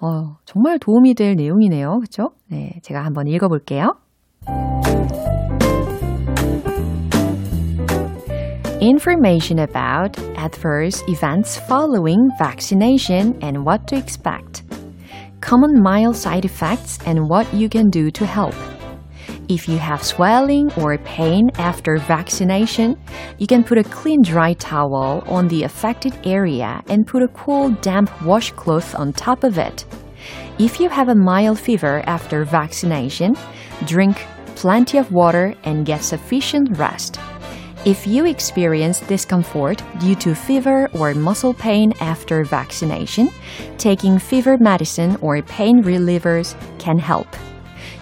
어, 0.00 0.36
정말 0.44 0.78
도움이 0.78 1.14
될 1.14 1.34
내용이네요. 1.34 1.98
그쵸? 2.00 2.30
네, 2.48 2.78
제가 2.82 3.04
한번 3.04 3.26
읽어볼게요. 3.26 3.94
Information 8.80 9.58
about 9.58 10.18
adverse 10.38 11.02
events 11.06 11.58
following 11.58 12.30
vaccination 12.38 13.38
and 13.42 13.62
what 13.62 13.86
to 13.88 13.94
expect. 13.94 14.62
Common 15.42 15.82
mild 15.82 16.16
side 16.16 16.46
effects 16.46 16.98
and 17.04 17.28
what 17.28 17.52
you 17.52 17.68
can 17.68 17.90
do 17.90 18.10
to 18.10 18.24
help. 18.24 18.54
If 19.50 19.68
you 19.68 19.76
have 19.76 20.02
swelling 20.02 20.72
or 20.78 20.96
pain 20.96 21.50
after 21.58 21.98
vaccination, 21.98 22.98
you 23.36 23.46
can 23.46 23.64
put 23.64 23.76
a 23.76 23.84
clean 23.84 24.22
dry 24.22 24.54
towel 24.54 25.24
on 25.26 25.48
the 25.48 25.64
affected 25.64 26.16
area 26.24 26.82
and 26.88 27.06
put 27.06 27.22
a 27.22 27.28
cool 27.28 27.68
damp 27.82 28.10
washcloth 28.22 28.94
on 28.94 29.12
top 29.12 29.44
of 29.44 29.58
it. 29.58 29.84
If 30.58 30.80
you 30.80 30.88
have 30.88 31.10
a 31.10 31.14
mild 31.14 31.60
fever 31.60 32.02
after 32.06 32.46
vaccination, 32.46 33.36
drink 33.84 34.24
plenty 34.56 34.96
of 34.96 35.12
water 35.12 35.54
and 35.64 35.84
get 35.84 36.02
sufficient 36.02 36.78
rest. 36.78 37.20
If 37.86 38.06
you 38.06 38.26
experience 38.26 39.00
discomfort 39.00 39.82
due 40.00 40.14
to 40.16 40.34
fever 40.34 40.90
or 40.92 41.14
muscle 41.14 41.54
pain 41.54 41.94
after 42.00 42.44
vaccination, 42.44 43.30
taking 43.78 44.18
fever 44.18 44.58
medicine 44.58 45.16
or 45.22 45.40
pain 45.40 45.82
relievers 45.82 46.54
can 46.78 46.98
help. 46.98 47.26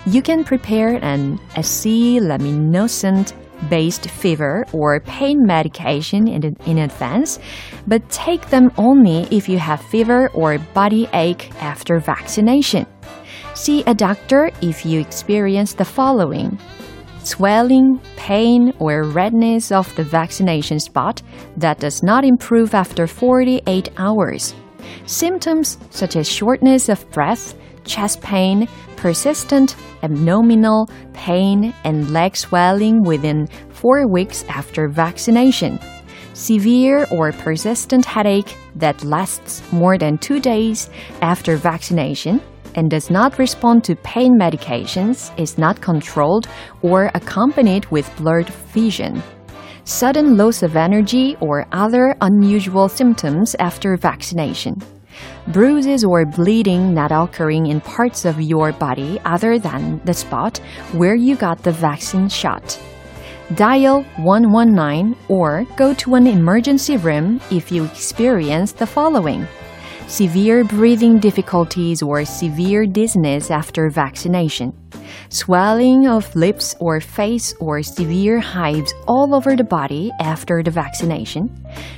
You 0.04 0.20
can 0.20 0.42
prepare 0.42 0.96
an 0.96 1.38
acetaminophen 1.54 3.32
based 3.70 4.10
fever 4.10 4.66
or 4.72 4.98
pain 4.98 5.46
medication 5.46 6.26
in, 6.26 6.56
in 6.66 6.78
advance, 6.78 7.38
but 7.86 8.08
take 8.10 8.50
them 8.50 8.72
only 8.78 9.28
if 9.30 9.48
you 9.48 9.60
have 9.60 9.80
fever 9.80 10.28
or 10.34 10.58
body 10.74 11.08
ache 11.12 11.52
after 11.62 12.00
vaccination. 12.00 12.84
See 13.54 13.84
a 13.86 13.94
doctor 13.94 14.50
if 14.60 14.84
you 14.84 14.98
experience 14.98 15.74
the 15.74 15.84
following 15.84 16.58
swelling, 17.28 18.00
pain, 18.16 18.72
or 18.78 19.04
redness 19.04 19.70
of 19.70 19.94
the 19.96 20.04
vaccination 20.04 20.80
spot 20.80 21.22
that 21.56 21.78
does 21.78 22.02
not 22.02 22.24
improve 22.24 22.74
after 22.74 23.06
48 23.06 23.90
hours. 23.98 24.54
Symptoms 25.06 25.78
such 25.90 26.16
as 26.16 26.28
shortness 26.28 26.88
of 26.88 27.08
breath, 27.10 27.54
chest 27.84 28.20
pain, 28.22 28.68
persistent 28.96 29.76
abdominal 30.02 30.88
pain, 31.12 31.74
and 31.84 32.10
leg 32.10 32.36
swelling 32.36 33.02
within 33.02 33.46
four 33.70 34.06
weeks 34.08 34.44
after 34.48 34.88
vaccination. 34.88 35.78
Severe 36.34 37.06
or 37.10 37.32
persistent 37.32 38.04
headache 38.04 38.56
that 38.76 39.02
lasts 39.02 39.60
more 39.72 39.98
than 39.98 40.18
two 40.18 40.40
days 40.40 40.88
after 41.20 41.56
vaccination 41.56 42.40
and 42.78 42.88
does 42.88 43.10
not 43.10 43.38
respond 43.40 43.82
to 43.82 43.96
pain 43.96 44.38
medications 44.38 45.36
is 45.36 45.58
not 45.58 45.80
controlled 45.80 46.46
or 46.82 47.10
accompanied 47.14 47.84
with 47.86 48.16
blurred 48.16 48.48
vision. 48.72 49.20
Sudden 49.82 50.36
loss 50.36 50.62
of 50.62 50.76
energy 50.76 51.36
or 51.40 51.66
other 51.72 52.14
unusual 52.20 52.88
symptoms 52.88 53.56
after 53.58 53.96
vaccination. 53.96 54.80
Bruises 55.48 56.04
or 56.04 56.24
bleeding 56.24 56.94
not 56.94 57.10
occurring 57.10 57.66
in 57.66 57.80
parts 57.80 58.24
of 58.24 58.40
your 58.40 58.70
body 58.70 59.18
other 59.24 59.58
than 59.58 60.00
the 60.04 60.14
spot 60.14 60.58
where 60.92 61.16
you 61.16 61.34
got 61.34 61.62
the 61.64 61.72
vaccine 61.72 62.28
shot. 62.28 62.78
Dial 63.54 64.04
119 64.18 65.16
or 65.28 65.64
go 65.76 65.94
to 65.94 66.14
an 66.14 66.28
emergency 66.28 66.96
room 66.96 67.40
if 67.50 67.72
you 67.72 67.84
experience 67.86 68.70
the 68.70 68.86
following 68.86 69.48
severe 70.07 70.63
breathing 70.63 71.19
difficulties 71.19 72.01
or 72.01 72.25
severe 72.25 72.85
dizziness 72.85 73.51
after 73.51 73.89
vaccination, 73.89 74.73
swelling 75.29 76.07
of 76.07 76.33
lips 76.35 76.75
or 76.79 76.99
face 76.99 77.53
or 77.59 77.81
severe 77.81 78.39
hives 78.39 78.93
all 79.07 79.33
over 79.33 79.55
the 79.55 79.63
body 79.63 80.11
after 80.19 80.63
the 80.63 80.71
vaccination, 80.71 81.49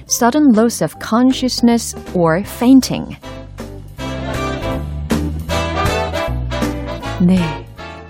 sudden 0.06 0.52
loss 0.54 0.82
of 0.82 0.98
consciousness 1.00 1.96
or 2.14 2.44
fainting. 2.44 3.18
네. 7.22 7.66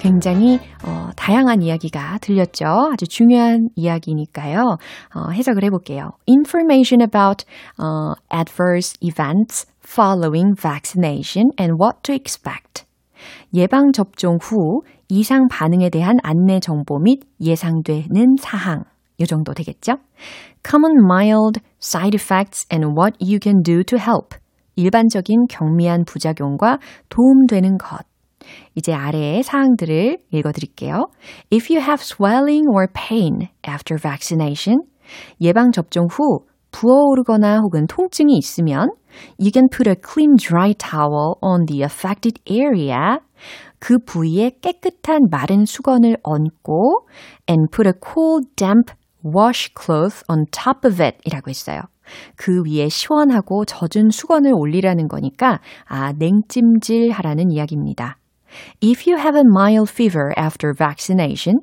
굉장히 0.06 0.60
어, 0.84 1.10
다양한 1.16 1.64
이야기가 1.64 2.20
들렸죠. 2.22 2.92
아주 2.94 3.08
중요한 3.08 3.70
이야기니까요. 3.76 4.78
어, 5.16 5.30
해석을 5.32 5.64
해볼게요. 5.64 6.12
Information 6.28 7.02
about 7.02 7.44
uh, 7.80 8.14
adverse 8.32 8.94
events 9.02 9.66
following 9.81 10.55
vaccination 10.55 11.51
and 11.59 11.75
what 11.81 12.03
to 12.03 12.15
expect. 12.15 12.85
예방 13.55 13.93
접종 13.93 14.39
후 14.41 14.83
이상 15.09 15.49
반응에 15.49 15.91
대한 15.91 16.17
안내 16.23 16.61
정보 16.61 16.99
및 16.99 17.21
예상되는 17.41 18.37
사항. 18.39 18.85
이 19.19 19.27
정도 19.27 19.53
되겠죠? 19.53 19.99
Common 20.65 21.05
mild 21.05 21.61
side 21.83 22.17
effects 22.17 22.67
and 22.73 22.95
what 22.99 23.17
you 23.21 23.39
can 23.43 23.63
do 23.63 23.83
to 23.83 23.99
help. 23.99 24.37
일반적인 24.77 25.47
경미한 25.49 26.05
부작용과 26.05 26.79
도움되는 27.09 27.77
것. 27.77 28.01
이제 28.75 28.95
아래의 28.95 29.43
사항들을 29.43 30.19
읽어 30.31 30.53
드릴게요. 30.53 31.09
If 31.53 31.73
you 31.73 31.83
have 31.83 32.01
swelling 32.01 32.67
or 32.69 32.87
pain 32.95 33.49
after 33.69 34.01
vaccination, 34.01 34.81
예방 35.41 35.73
접종 35.73 36.07
후 36.11 36.47
부어오르거나 36.71 37.59
혹은 37.59 37.87
통증이 37.87 38.37
있으면 38.37 38.91
you 39.39 39.51
can 39.53 39.69
put 39.69 39.87
a 39.87 39.97
clean 39.97 40.37
dry 40.37 40.73
towel 40.73 41.39
on 41.43 41.67
the 41.67 41.83
affected 41.83 42.41
area. 42.49 43.19
그 43.79 43.99
부위에 43.99 44.59
깨끗한 44.61 45.29
마른 45.31 45.65
수건을 45.65 46.19
얹고 46.23 47.07
and 47.49 47.71
put 47.71 47.89
a 47.89 47.95
cool 47.95 48.43
damp 48.57 48.93
washcloth 49.25 50.23
on 50.29 50.47
top 50.51 50.87
of 50.87 51.03
it 51.03 51.19
이라고 51.25 51.51
했어요. 51.51 51.81
그 52.37 52.63
위에 52.67 52.89
시원하고 52.89 53.65
젖은 53.65 54.11
수건을 54.11 54.53
올리라는 54.53 55.09
거니까 55.09 55.61
아 55.87 56.13
냉찜질 56.13 57.11
하라는 57.11 57.51
이야기입니다. 57.51 58.19
If 58.83 59.09
you 59.09 59.19
have 59.19 59.37
a 59.37 59.45
mild 59.47 59.91
fever 59.91 60.33
after 60.37 60.75
vaccination, 60.77 61.61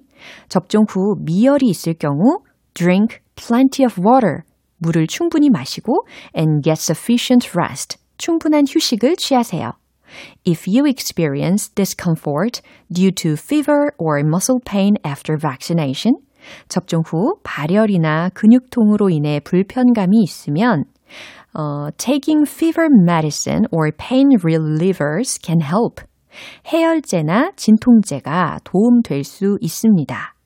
접종 0.48 0.86
후 0.88 1.16
미열이 1.20 1.68
있을 1.68 1.96
경우 1.96 2.40
drink 2.74 3.20
plenty 3.36 3.86
of 3.86 4.00
water. 4.00 4.44
물을 4.78 5.08
충분히 5.08 5.50
마시고 5.50 6.06
and 6.36 6.62
get 6.64 6.80
sufficient 6.80 7.50
rest. 7.58 7.98
충분한 8.18 8.66
휴식을 8.68 9.16
취하세요. 9.16 9.74
If 10.46 10.68
you 10.68 10.88
experience 10.88 11.70
discomfort 11.70 12.62
due 12.92 13.12
to 13.12 13.34
fever 13.34 13.92
or 13.98 14.20
muscle 14.20 14.60
pain 14.64 14.96
after 15.06 15.38
vaccination, 15.38 16.18
접종 16.70 17.04
후 17.06 17.36
발열이나 17.44 18.30
근육통으로 18.30 19.10
인해 19.10 19.40
불편감이 19.42 20.22
있으면 20.24 20.86
uh, 21.58 21.92
taking 21.98 22.46
fever 22.48 22.88
medicine 22.90 23.66
or 23.72 23.92
pain 23.92 24.38
relievers 24.44 25.38
can 25.44 25.62
help. 25.62 26.02
해열제나 26.68 27.52
진통제가 27.56 28.60
도움될 28.64 29.24
수 29.24 29.58
있습니다. 29.60 30.37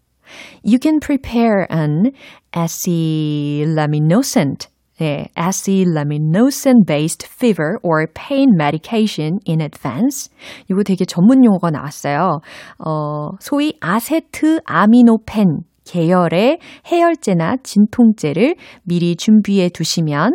You 0.62 0.78
can 0.78 1.00
prepare 1.00 1.66
an 1.70 2.12
acetaminophen 2.52 4.56
네, 4.98 5.28
acetaminophen 5.36 6.86
based 6.86 7.26
fever 7.26 7.78
or 7.82 8.06
pain 8.14 8.56
medication 8.56 9.38
in 9.46 9.60
advance. 9.60 10.30
이거 10.70 10.82
되게 10.82 11.04
전문 11.04 11.44
용어가 11.44 11.70
나왔어요. 11.70 12.40
어, 12.78 13.30
소위 13.40 13.74
아세트아미노펜 13.80 15.64
계열의 15.84 16.60
해열제나 16.90 17.56
진통제를 17.62 18.56
미리 18.84 19.16
준비해 19.16 19.68
두시면 19.68 20.32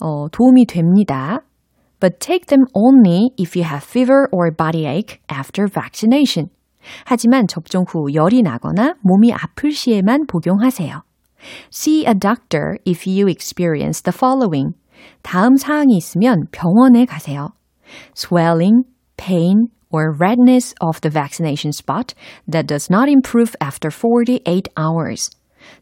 어, 0.00 0.28
도움이 0.30 0.66
됩니다. 0.66 1.40
but 1.98 2.20
take 2.20 2.46
them 2.46 2.66
only 2.74 3.30
if 3.38 3.56
you 3.56 3.64
have 3.64 3.82
fever 3.82 4.28
or 4.30 4.50
body 4.50 4.86
ache 4.86 5.20
after 5.28 5.66
vaccination. 5.66 6.50
하지만 7.05 7.47
접종 7.47 7.85
후 7.87 8.13
열이 8.13 8.41
나거나 8.41 8.95
몸이 9.01 9.33
아플 9.33 9.71
시에만 9.71 10.25
복용하세요. 10.27 11.03
See 11.71 12.05
a 12.05 12.13
doctor 12.13 12.77
if 12.85 13.07
you 13.07 13.27
experience 13.27 14.01
the 14.01 14.13
following. 14.15 14.75
다음 15.23 15.55
사항이 15.55 15.95
있으면 15.97 16.45
병원에 16.51 17.05
가세요. 17.05 17.49
Swelling, 18.15 18.83
pain, 19.17 19.67
or 19.91 20.13
redness 20.13 20.73
of 20.79 21.01
the 21.01 21.11
vaccination 21.11 21.71
spot 21.71 22.13
that 22.47 22.67
does 22.67 22.89
not 22.89 23.09
improve 23.09 23.55
after 23.59 23.89
48 23.91 24.69
hours. 24.77 25.29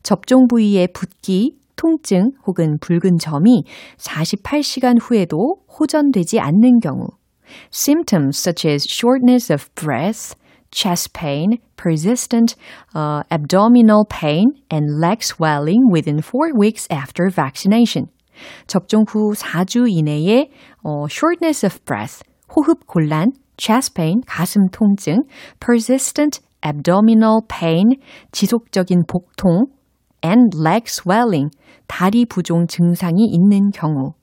접종 0.03 0.47
부위에 0.47 0.87
붓기, 0.87 1.57
통증 1.75 2.31
혹은 2.45 2.77
붉은 2.79 3.17
점이 3.19 3.63
48시간 3.97 4.97
후에도 4.99 5.57
호전되지 5.79 6.39
않는 6.39 6.79
경우, 6.81 7.07
symptoms 7.71 8.37
such 8.37 8.67
as 8.67 8.85
shortness 8.89 9.51
of 9.51 9.69
breath, 9.75 10.35
chest 10.70 11.12
pain, 11.12 11.58
persistent 11.76 12.56
uh, 12.94 13.22
abdominal 13.30 14.04
pain, 14.04 14.46
and 14.70 15.00
leg 15.00 15.22
swelling 15.22 15.90
within 15.90 16.20
four 16.20 16.52
weeks 16.54 16.86
after 16.90 17.30
vaccination. 17.30 18.08
접종 18.66 19.04
후 19.08 19.34
4주 19.34 19.88
이내에 19.88 20.50
어, 20.82 21.06
shortness 21.08 21.64
of 21.64 21.84
breath, 21.84 22.22
호흡 22.48 22.86
곤란, 22.86 23.32
chest 23.56 23.94
pain, 23.94 24.22
가슴 24.26 24.68
통증, 24.70 25.22
persistent 25.60 26.40
abdominal 26.62 27.42
pain, 27.48 27.96
지속적인 28.32 29.04
복통, 29.06 29.66
and 30.24 30.56
leg 30.56 30.88
swelling, 30.88 31.50
다리 31.86 32.24
부종 32.24 32.66
증상이 32.66 33.24
있는 33.30 33.70
경우. 33.70 34.14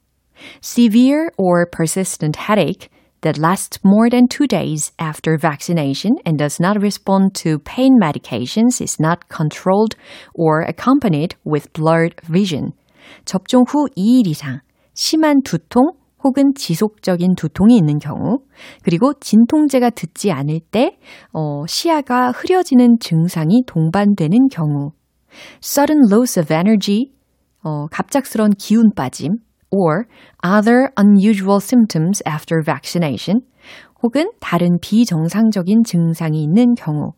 Severe 0.59 1.29
or 1.37 1.65
persistent 1.71 2.35
headache 2.35 2.89
that 3.22 3.38
lasts 3.38 3.78
more 3.84 4.08
than 4.10 4.28
two 4.28 4.46
days 4.46 4.92
after 4.98 5.36
vaccination 5.38 6.16
and 6.24 6.38
does 6.38 6.58
not 6.60 6.80
respond 6.80 7.34
to 7.34 7.58
pain 7.60 7.98
medications 8.00 8.80
is 8.80 8.98
not 9.00 9.28
controlled 9.28 9.94
or 10.34 10.62
accompanied 10.62 11.34
with 11.44 11.72
blurred 11.72 12.14
vision. 12.24 12.72
접종 13.24 13.64
후 13.68 13.88
2일 13.96 14.26
이상 14.26 14.60
심한 14.94 15.42
두통 15.42 15.92
혹은 16.24 16.54
지속적인 16.54 17.36
두통이 17.36 17.76
있는 17.76 17.98
경우, 17.98 18.40
그리고 18.82 19.12
진통제가 19.14 19.90
듣지 19.90 20.32
않을 20.32 20.60
때 20.72 20.98
어, 21.32 21.66
시야가 21.66 22.32
흐려지는 22.32 22.98
증상이 22.98 23.62
동반되는 23.66 24.48
경우, 24.50 24.90
sudden 25.62 26.00
loss 26.10 26.38
of 26.40 26.52
energy, 26.52 27.12
어, 27.62 27.86
갑작스런 27.86 28.50
기운 28.58 28.90
빠짐, 28.94 29.36
or 29.71 30.07
other 30.43 30.91
unusual 30.97 31.59
symptoms 31.59 32.21
after 32.25 32.61
vaccination, 32.63 33.41
혹은 34.03 34.31
다른 34.39 34.79
비정상적인 34.81 35.83
증상이 35.83 36.43
있는 36.43 36.75
경우, 36.75 37.13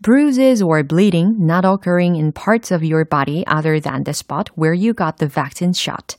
bruises 0.00 0.62
or 0.62 0.82
bleeding 0.82 1.36
not 1.38 1.64
occurring 1.64 2.16
in 2.16 2.32
parts 2.32 2.72
of 2.72 2.82
your 2.82 3.04
body 3.04 3.44
other 3.46 3.80
than 3.80 4.04
the 4.04 4.14
spot 4.14 4.50
where 4.56 4.74
you 4.74 4.92
got 4.92 5.18
the 5.18 5.28
vaccine 5.28 5.72
shot. 5.74 6.16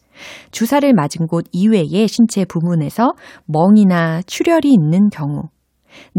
주사를 0.51 0.91
맞은 0.93 1.27
곳 1.27 1.45
이외의 1.51 2.07
신체 2.07 2.45
부분에서 2.45 3.13
멍이나 3.45 4.21
출혈이 4.23 4.73
있는 4.73 5.09
경우. 5.09 5.49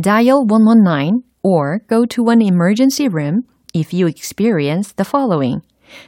Dial 0.01 0.45
119 0.49 1.23
or 1.43 1.81
go 1.89 2.05
to 2.07 2.31
an 2.31 2.41
emergency 2.43 3.09
room 3.09 3.43
if 3.75 3.93
you 3.93 4.09
experience 4.09 4.93
the 4.93 5.05
following. 5.05 5.61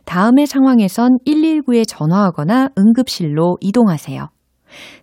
다음의 0.04 0.46
상황에선 0.46 1.18
119에 1.26 1.86
전화하거나 1.86 2.70
응급실로 2.78 3.58
이동하세요. 3.60 4.28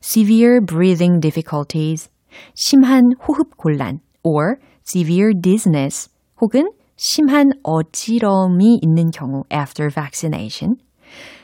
severe 0.02 0.60
breathing 0.66 1.20
difficulties, 1.20 2.10
심한 2.56 3.12
호흡 3.28 3.58
곤란, 3.58 4.00
or 4.24 4.56
severe 4.84 5.34
dizziness, 5.40 6.10
혹은 6.42 6.72
심한 6.96 7.52
어지러움이 7.64 8.80
있는 8.82 9.12
경우 9.12 9.44
after 9.52 9.90
vaccination, 9.90 10.76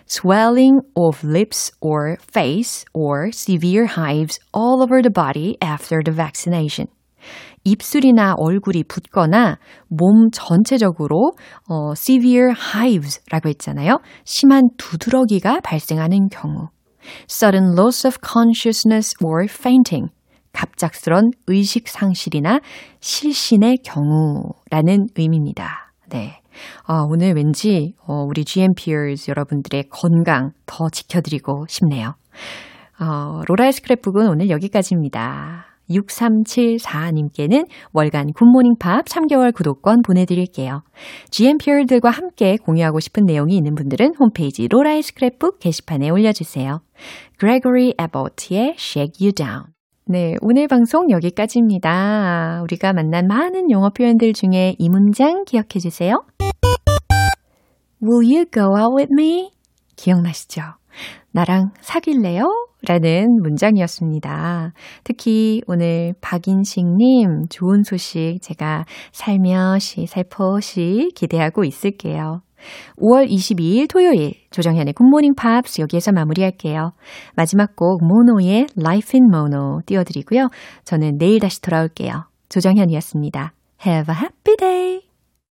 swelling 0.08 0.82
of 0.96 1.24
lips 1.24 1.72
or 1.82 2.18
face, 2.22 2.86
or 2.94 3.32
severe 3.32 3.86
hives 3.86 4.40
all 4.54 4.82
over 4.82 5.02
the 5.02 5.12
body 5.12 5.58
after 5.62 6.02
the 6.04 6.16
vaccination. 6.16 6.88
입술이나 7.65 8.35
얼굴이 8.37 8.85
붓거나 8.85 9.59
몸 9.89 10.31
전체적으로 10.33 11.33
어, 11.69 11.93
severe 11.93 12.53
hives라고 12.53 13.49
했잖아요. 13.51 13.99
심한 14.25 14.69
두드러기가 14.77 15.61
발생하는 15.61 16.29
경우. 16.31 16.69
sudden 17.29 17.73
loss 17.79 18.07
of 18.07 18.19
consciousness 18.23 19.15
or 19.23 19.47
fainting. 19.49 20.13
갑작스런 20.53 21.31
의식 21.47 21.89
상실이나 21.89 22.61
실신의 23.01 23.79
경우라는 23.85 25.07
의미입니다. 25.17 25.93
네. 26.09 26.41
아, 26.85 27.05
오늘 27.09 27.35
왠지 27.35 27.95
어, 28.07 28.25
우리 28.25 28.45
GMPers 28.45 29.31
여러분들의 29.31 29.89
건강 29.91 30.51
더 30.67 30.89
지켜드리고 30.91 31.67
싶네요. 31.69 32.15
어, 33.01 33.43
로라의 33.47 33.73
스크랩북은 33.73 34.29
오늘 34.29 34.51
여기까지입니다. 34.51 35.70
6374님께는 35.91 37.67
월간 37.93 38.33
굿모닝 38.35 38.77
팝 38.79 39.05
3개월 39.05 39.53
구독권 39.53 40.03
보내드릴게요. 40.03 40.83
GMPR들과 41.31 42.11
함께 42.11 42.57
공유하고 42.57 43.01
싶은 43.01 43.25
내용이 43.25 43.57
있는 43.57 43.75
분들은 43.75 44.15
홈페이지 44.19 44.69
로라의 44.69 45.03
스크랩북 45.03 45.59
게시판에 45.59 46.11
올려주세요. 46.11 46.81
Gregory 47.39 47.93
Abbott의 48.01 48.75
Shake 48.79 49.15
You 49.21 49.33
Down. 49.33 49.65
네, 50.07 50.35
오늘 50.41 50.67
방송 50.67 51.11
여기까지입니다. 51.11 52.63
우리가 52.65 52.93
만난 52.93 53.27
많은 53.29 53.71
영어 53.71 53.91
표현들 53.91 54.33
중에 54.33 54.75
이 54.79 54.89
문장 54.89 55.45
기억해 55.45 55.79
주세요. 55.81 56.25
Will 58.03 58.25
you 58.25 58.47
go 58.51 58.77
out 58.77 58.97
with 58.97 59.13
me? 59.13 59.51
기억나시죠? 59.97 60.80
나랑 61.33 61.71
사귈래요? 61.81 62.69
라는 62.87 63.27
문장이었습니다. 63.43 64.73
특히 65.05 65.63
오늘 65.67 66.15
박인식님 66.21 67.45
좋은 67.51 67.83
소식 67.83 68.39
제가 68.41 68.85
살며시 69.13 70.07
살포시 70.07 71.11
기대하고 71.15 71.65
있을게요. 71.65 72.43
5월 72.99 73.29
22일 73.29 73.89
토요일 73.89 74.35
조정현의 74.51 74.93
굿모닝 74.95 75.35
팝스 75.35 75.81
여기에서 75.81 76.13
마무리할게요. 76.13 76.93
마지막 77.35 77.77
곡 77.77 78.05
모노의 78.05 78.67
Life 78.79 79.19
in 79.19 79.29
Mono 79.33 79.81
띄워드리고요. 79.87 80.49
저는 80.85 81.19
내일 81.19 81.41
다시 81.41 81.61
돌아올게요. 81.63 82.25
조정현이었습니다. 82.49 83.53
Have 83.87 84.15
a 84.15 84.21
happy 84.21 84.57
day! 84.57 85.10